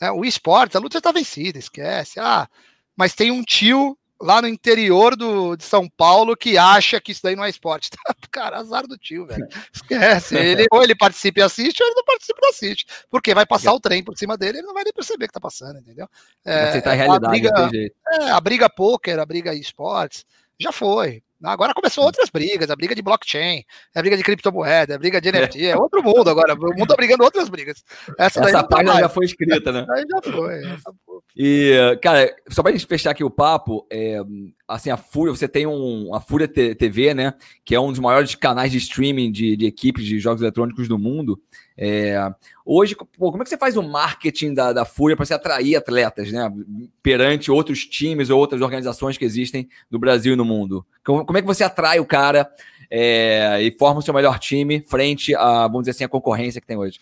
[0.00, 2.20] É, o esporte, a luta já tá vencida, esquece.
[2.20, 2.48] Ah,
[2.96, 7.22] mas tem um tio lá no interior do, de São Paulo que acha que isso
[7.22, 7.90] daí não é esporte.
[8.30, 9.46] Cara, azar do tio, velho.
[9.72, 10.36] Esquece.
[10.36, 12.86] Ele, ou ele participa e assiste, ou ele não participa e assiste.
[13.10, 15.40] Porque vai passar o trem por cima dele, ele não vai nem perceber que tá
[15.40, 16.08] passando, entendeu?
[16.44, 17.70] É, a realidade, a briga,
[18.12, 20.24] é, a briga poker, a briga esportes,
[20.58, 21.22] já foi.
[21.44, 23.62] Agora começou outras brigas, a briga de blockchain,
[23.94, 26.54] a briga de criptomoeda, a briga de NFT, é, é outro mundo agora.
[26.54, 27.84] O mundo tá brigando outras brigas.
[28.18, 29.86] Essa, Essa tá página já foi escrita, né?
[29.90, 30.62] Aí já foi.
[31.36, 34.20] E, cara, só pra gente fechar aqui o papo, é,
[34.68, 37.32] assim, a Fúria, você tem um, a Fúria TV, né?
[37.64, 40.98] Que é um dos maiores canais de streaming de, de equipes de jogos eletrônicos do
[40.98, 41.40] mundo.
[41.76, 42.18] É,
[42.66, 45.74] hoje, pô, como é que você faz o marketing da, da Fúria para você atrair
[45.74, 46.52] atletas, né?
[47.02, 50.84] Perante outros times ou outras organizações que existem no Brasil e no mundo?
[51.02, 52.50] Como, como é que você atrai o cara
[52.90, 56.66] é, e forma o seu melhor time frente a, vamos dizer assim, a concorrência que
[56.66, 57.00] tem hoje?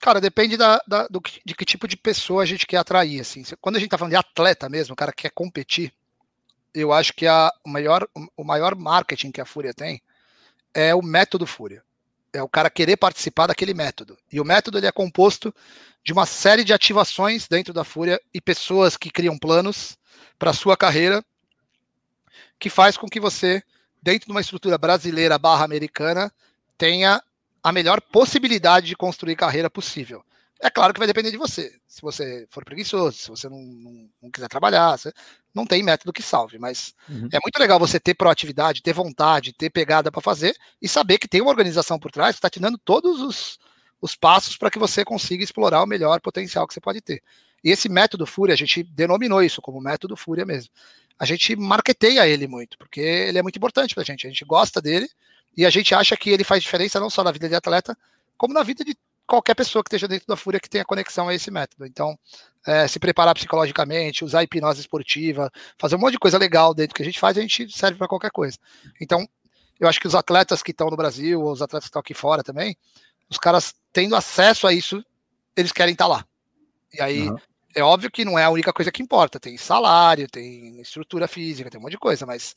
[0.00, 3.20] Cara, depende da, da do, de que tipo de pessoa a gente quer atrair.
[3.20, 3.42] Assim.
[3.60, 5.92] Quando a gente tá falando de atleta mesmo, o cara quer competir,
[6.74, 10.00] eu acho que a, maior, o maior marketing que a Fúria tem
[10.74, 11.82] é o método Fúria.
[12.32, 14.18] É o cara querer participar daquele método.
[14.30, 15.54] E o método ele é composto
[16.04, 19.98] de uma série de ativações dentro da Fúria e pessoas que criam planos
[20.38, 21.24] para sua carreira,
[22.58, 23.62] que faz com que você,
[24.02, 26.32] dentro de uma estrutura brasileira barra americana,
[26.76, 27.22] tenha
[27.62, 30.24] a melhor possibilidade de construir carreira possível.
[30.60, 31.72] É claro que vai depender de você.
[31.86, 34.98] Se você for preguiçoso, se você não, não, não quiser trabalhar,
[35.58, 36.58] não tem método que salve.
[36.58, 37.28] Mas uhum.
[37.32, 41.28] é muito legal você ter proatividade, ter vontade, ter pegada para fazer e saber que
[41.28, 43.58] tem uma organização por trás que está te dando todos os,
[44.00, 47.22] os passos para que você consiga explorar o melhor potencial que você pode ter.
[47.62, 50.70] E esse método Fúria, a gente denominou isso como método Fúria mesmo.
[51.18, 54.26] A gente marketeia ele muito, porque ele é muito importante para a gente.
[54.26, 55.08] A gente gosta dele
[55.56, 57.98] e a gente acha que ele faz diferença não só na vida de atleta,
[58.36, 58.96] como na vida de
[59.28, 61.86] qualquer pessoa que esteja dentro da Fúria que tenha conexão a esse método.
[61.86, 62.18] Então,
[62.66, 67.02] é, se preparar psicologicamente, usar hipnose esportiva, fazer um monte de coisa legal dentro que
[67.02, 68.56] a gente faz, a gente serve para qualquer coisa.
[69.00, 69.28] Então,
[69.78, 72.42] eu acho que os atletas que estão no Brasil, os atletas que estão aqui fora
[72.42, 72.76] também,
[73.30, 75.04] os caras tendo acesso a isso,
[75.54, 76.24] eles querem estar tá lá.
[76.92, 77.36] E aí, uhum.
[77.76, 79.38] é óbvio que não é a única coisa que importa.
[79.38, 82.56] Tem salário, tem estrutura física, tem um monte de coisa, mas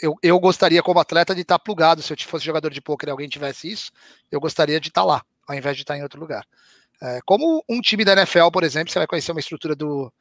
[0.00, 2.02] eu, eu gostaria, como atleta, de estar plugado.
[2.02, 3.92] Se eu fosse jogador de pôquer e alguém tivesse isso,
[4.30, 6.46] eu gostaria de estar lá, ao invés de estar em outro lugar.
[7.00, 10.12] É, como um time da NFL, por exemplo, você vai conhecer uma estrutura do,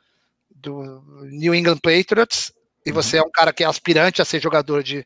[0.49, 2.51] do New England Patriots
[2.85, 2.95] e uhum.
[2.95, 5.05] você é um cara que é aspirante a ser jogador de,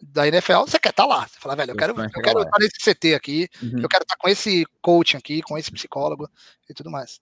[0.00, 1.26] da NFL, você quer estar lá.
[1.26, 3.80] Você fala, velho, eu quero, eu quero estar nesse CT aqui, uhum.
[3.80, 6.28] eu quero estar com esse coaching aqui, com esse psicólogo
[6.68, 7.20] e tudo mais.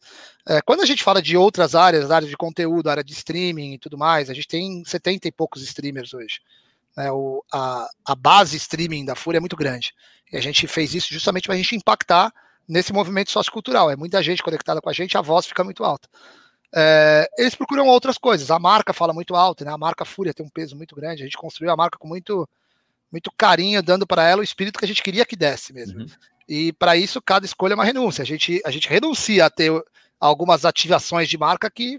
[0.48, 3.78] É, quando a gente fala de outras áreas, área de conteúdo, área de streaming e
[3.78, 6.40] tudo mais, a gente tem 70 e poucos streamers hoje.
[6.96, 9.92] Né, o, a, a base streaming da Fúria é muito grande.
[10.32, 12.32] E a gente fez isso justamente para a gente impactar
[12.68, 13.90] nesse movimento sociocultural.
[13.90, 16.08] É muita gente conectada com a gente, a voz fica muito alta.
[16.72, 18.50] É, eles procuram outras coisas.
[18.50, 19.72] A marca fala muito alto, né?
[19.72, 21.22] A marca Fúria tem um peso muito grande.
[21.22, 22.48] A gente construiu a marca com muito,
[23.10, 26.00] muito carinho, dando para ela o espírito que a gente queria que desse mesmo.
[26.00, 26.06] Uhum.
[26.48, 28.22] E para isso, cada escolha é uma renúncia.
[28.22, 29.72] A gente, a gente renuncia a ter
[30.18, 31.98] algumas ativações de marca que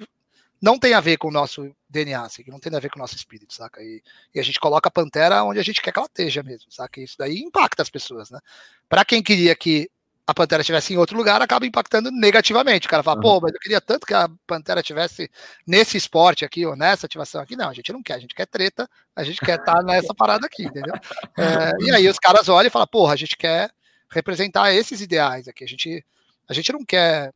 [0.62, 3.00] não tem a ver com o nosso DNA, assim, que não tem a ver com
[3.00, 3.82] o nosso espírito, saca?
[3.82, 4.02] E,
[4.34, 7.02] e, a gente coloca a Pantera onde a gente quer que ela esteja mesmo, saca?
[7.02, 8.40] Isso daí impacta as pessoas, né?
[8.88, 9.90] Para quem queria que
[10.26, 12.88] a Pantera estivesse em outro lugar, acaba impactando negativamente.
[12.88, 13.22] O cara fala, uhum.
[13.22, 15.30] pô, mas eu queria tanto que a Pantera estivesse
[15.66, 17.56] nesse esporte aqui, ou nessa ativação aqui.
[17.56, 20.14] Não, a gente não quer, a gente quer treta, a gente quer estar tá nessa
[20.14, 20.94] parada aqui, entendeu?
[21.38, 23.72] É, e aí os caras olham e falam, porra, a gente quer
[24.10, 25.64] representar esses ideais aqui.
[25.64, 26.06] A gente,
[26.48, 27.34] a gente não quer.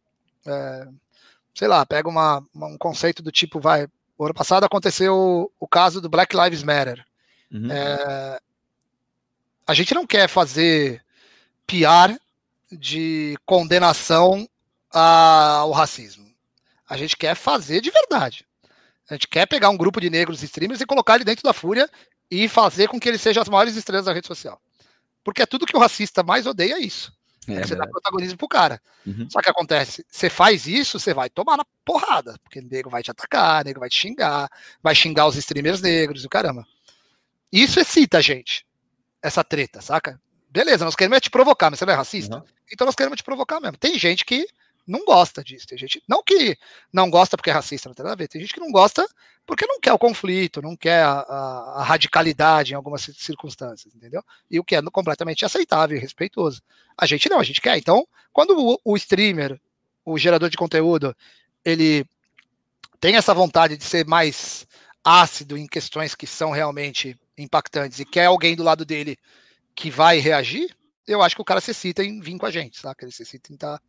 [0.47, 0.87] É,
[1.55, 3.87] sei lá, pega uma, um conceito do tipo, vai,
[4.17, 7.03] o ano passado aconteceu o, o caso do Black Lives Matter.
[7.51, 7.71] Uhum.
[7.71, 8.41] É,
[9.65, 11.01] a gente não quer fazer
[11.65, 12.19] PR
[12.71, 14.47] de condenação
[14.91, 16.25] ao racismo.
[16.87, 18.45] A gente quer fazer de verdade.
[19.09, 21.89] A gente quer pegar um grupo de negros streamers e colocar ele dentro da fúria
[22.29, 24.59] e fazer com que eles sejam as maiores estrelas da rede social.
[25.23, 27.14] Porque é tudo que o racista mais odeia é isso.
[27.47, 28.81] É, você dá protagonismo pro cara.
[29.05, 29.27] Uhum.
[29.29, 33.03] Só que acontece, você faz isso, você vai tomar na porrada, porque o nego vai
[33.03, 34.49] te atacar, o nego vai te xingar,
[34.81, 36.65] vai xingar os streamers negros e o caramba.
[37.51, 38.65] Isso excita a gente,
[39.21, 40.19] essa treta, saca?
[40.49, 42.37] Beleza, nós queremos te provocar, mas você não é racista?
[42.37, 42.43] Uhum.
[42.71, 43.77] Então nós queremos te provocar mesmo.
[43.77, 44.47] Tem gente que
[44.87, 45.67] não gosta disso.
[45.67, 46.57] Tem gente, não que
[46.91, 48.27] não gosta porque é racista, não tem nada a ver.
[48.27, 49.07] Tem gente que não gosta
[49.45, 54.23] porque não quer o conflito, não quer a, a, a radicalidade em algumas circunstâncias, entendeu?
[54.49, 56.61] E o que é completamente aceitável e respeitoso.
[56.97, 57.77] A gente não, a gente quer.
[57.77, 59.59] Então, quando o, o streamer,
[60.03, 61.15] o gerador de conteúdo,
[61.63, 62.05] ele
[62.99, 64.67] tem essa vontade de ser mais
[65.03, 69.17] ácido em questões que são realmente impactantes e quer alguém do lado dele
[69.75, 70.75] que vai reagir,
[71.07, 73.05] eu acho que o cara se cita em vir com a gente, saca?
[73.05, 73.83] Ele se cita em estar tá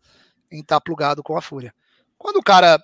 [0.50, 1.74] em estar tá plugado com a Fúria.
[2.18, 2.82] Quando o cara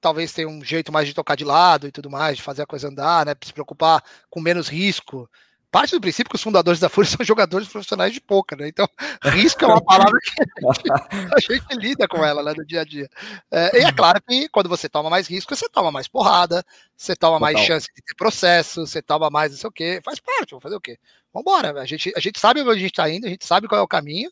[0.00, 2.66] talvez tenha um jeito mais de tocar de lado e tudo mais, de fazer a
[2.66, 5.28] coisa andar, né, se preocupar com menos risco.
[5.68, 8.68] Parte do princípio que os fundadores da Fúria são jogadores profissionais de poker, né?
[8.68, 8.88] Então,
[9.24, 10.92] risco é uma palavra que a gente,
[11.34, 13.10] a gente lida com ela né, no dia a dia.
[13.50, 16.64] É, e é claro que quando você toma mais risco, você toma mais porrada,
[16.96, 17.52] você toma Total.
[17.52, 20.00] mais chance de ter processo, você toma mais não sei o quê.
[20.04, 20.98] Faz parte, vamos fazer o quê?
[21.34, 21.80] Vambora.
[21.80, 23.84] A gente, a gente sabe onde a gente está indo, a gente sabe qual é
[23.84, 24.30] o caminho.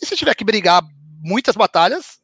[0.00, 0.82] E se tiver que brigar
[1.24, 2.20] muitas batalhas,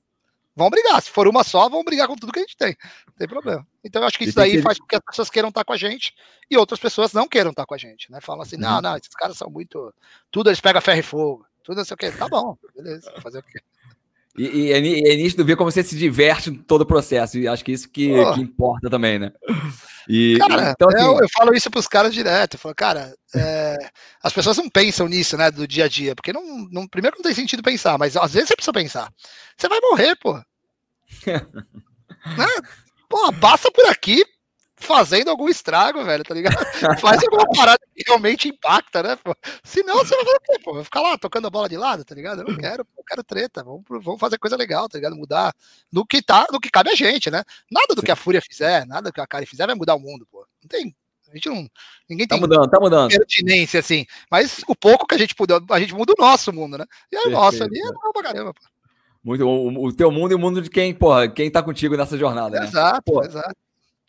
[0.55, 1.01] vão brigar.
[1.01, 2.77] Se for uma só, vão brigar com tudo que a gente tem.
[3.07, 3.67] Não tem problema.
[3.83, 5.77] Então eu acho que isso daí faz com que as pessoas queiram estar com a
[5.77, 6.15] gente
[6.51, 8.21] e outras pessoas não queiram estar com a gente, né?
[8.21, 8.83] Falam assim, não, uhum.
[8.83, 9.93] não, esses caras são muito.
[10.31, 11.47] Tudo eles pegam ferro e fogo.
[11.65, 12.11] Tudo não sei o quê.
[12.11, 13.61] Tá bom, beleza, fazer o quê?
[14.39, 17.39] E, e, é, é nítido ver como você se diverte em todo o processo.
[17.39, 18.35] E acho que isso que, oh.
[18.35, 19.33] que importa também, né?
[20.13, 22.55] E, cara, então, assim, eu, eu, falo isso pros caras direto.
[22.55, 23.77] Eu falo, cara, é,
[24.21, 26.17] as pessoas não pensam nisso, né, do dia a dia.
[26.17, 29.13] Porque não, não, primeiro não tem sentido pensar, mas às vezes você precisa pensar.
[29.57, 30.35] Você vai morrer, pô.
[31.25, 32.49] né?
[33.09, 34.25] Pô, passa por aqui,
[34.81, 36.57] fazendo algum estrago, velho, tá ligado?
[37.01, 39.17] Faz alguma parada que realmente impacta, né?
[39.17, 39.35] Pô?
[39.63, 40.75] Senão você vai fazer o quê, pô?
[40.75, 42.41] Vai ficar lá tocando a bola de lado, tá ligado?
[42.43, 43.63] Eu não quero, eu quero treta.
[43.63, 45.15] Vamos, vamos fazer coisa legal, tá ligado?
[45.15, 45.55] Mudar
[45.93, 47.45] no que tá, no que cabe a gente, né?
[47.71, 48.07] Nada do Sim.
[48.07, 50.47] que a Fúria fizer, nada do que a Kari fizer vai mudar o mundo, pô.
[50.63, 50.95] Não tem.
[51.31, 51.69] A gente não.
[52.09, 53.11] Ninguém tá tem mudando, tá mudando.
[53.11, 54.05] pertinência, assim.
[54.31, 56.85] Mas o pouco que a gente muda, a gente muda o nosso mundo, né?
[57.13, 58.63] E o nosso ali é bom pra caramba, pô.
[59.23, 62.17] Muito, o, o, teu mundo e o mundo de quem, porra, quem tá contigo nessa
[62.17, 62.67] jornada, né?
[62.67, 63.55] Exato, exato.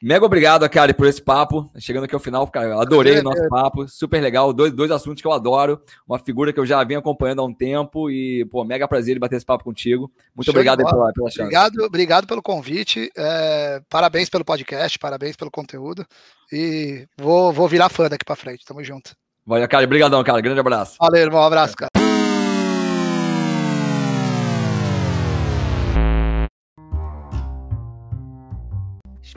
[0.01, 1.69] Mega obrigado, Kari, por esse papo.
[1.77, 3.87] Chegando aqui ao final, cara, adorei o nosso papo.
[3.87, 4.51] Super legal.
[4.51, 5.79] Dois, dois assuntos que eu adoro.
[6.07, 8.09] Uma figura que eu já venho acompanhando há um tempo.
[8.09, 10.11] E, pô, mega prazer de bater esse papo contigo.
[10.35, 11.41] Muito Show obrigado pela, pela chance.
[11.41, 13.11] Obrigado, obrigado pelo convite.
[13.15, 16.03] É, parabéns pelo podcast, parabéns pelo conteúdo.
[16.51, 18.65] E vou, vou virar fã daqui pra frente.
[18.65, 19.11] Tamo junto.
[19.45, 19.85] Valeu, Kari.
[19.85, 20.41] Obrigadão, cara.
[20.41, 20.95] Grande abraço.
[20.99, 21.41] Valeu, irmão.
[21.41, 22.00] Um abraço, cara.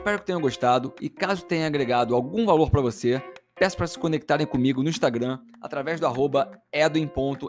[0.05, 3.23] Espero que tenham gostado e caso tenha agregado algum valor para você,
[3.55, 7.49] peço para se conectarem comigo no Instagram através do arroba edwin.nsjr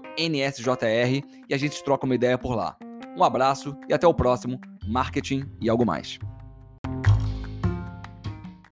[1.49, 2.77] e a gente troca uma ideia por lá.
[3.17, 6.17] Um abraço e até o próximo Marketing e Algo Mais.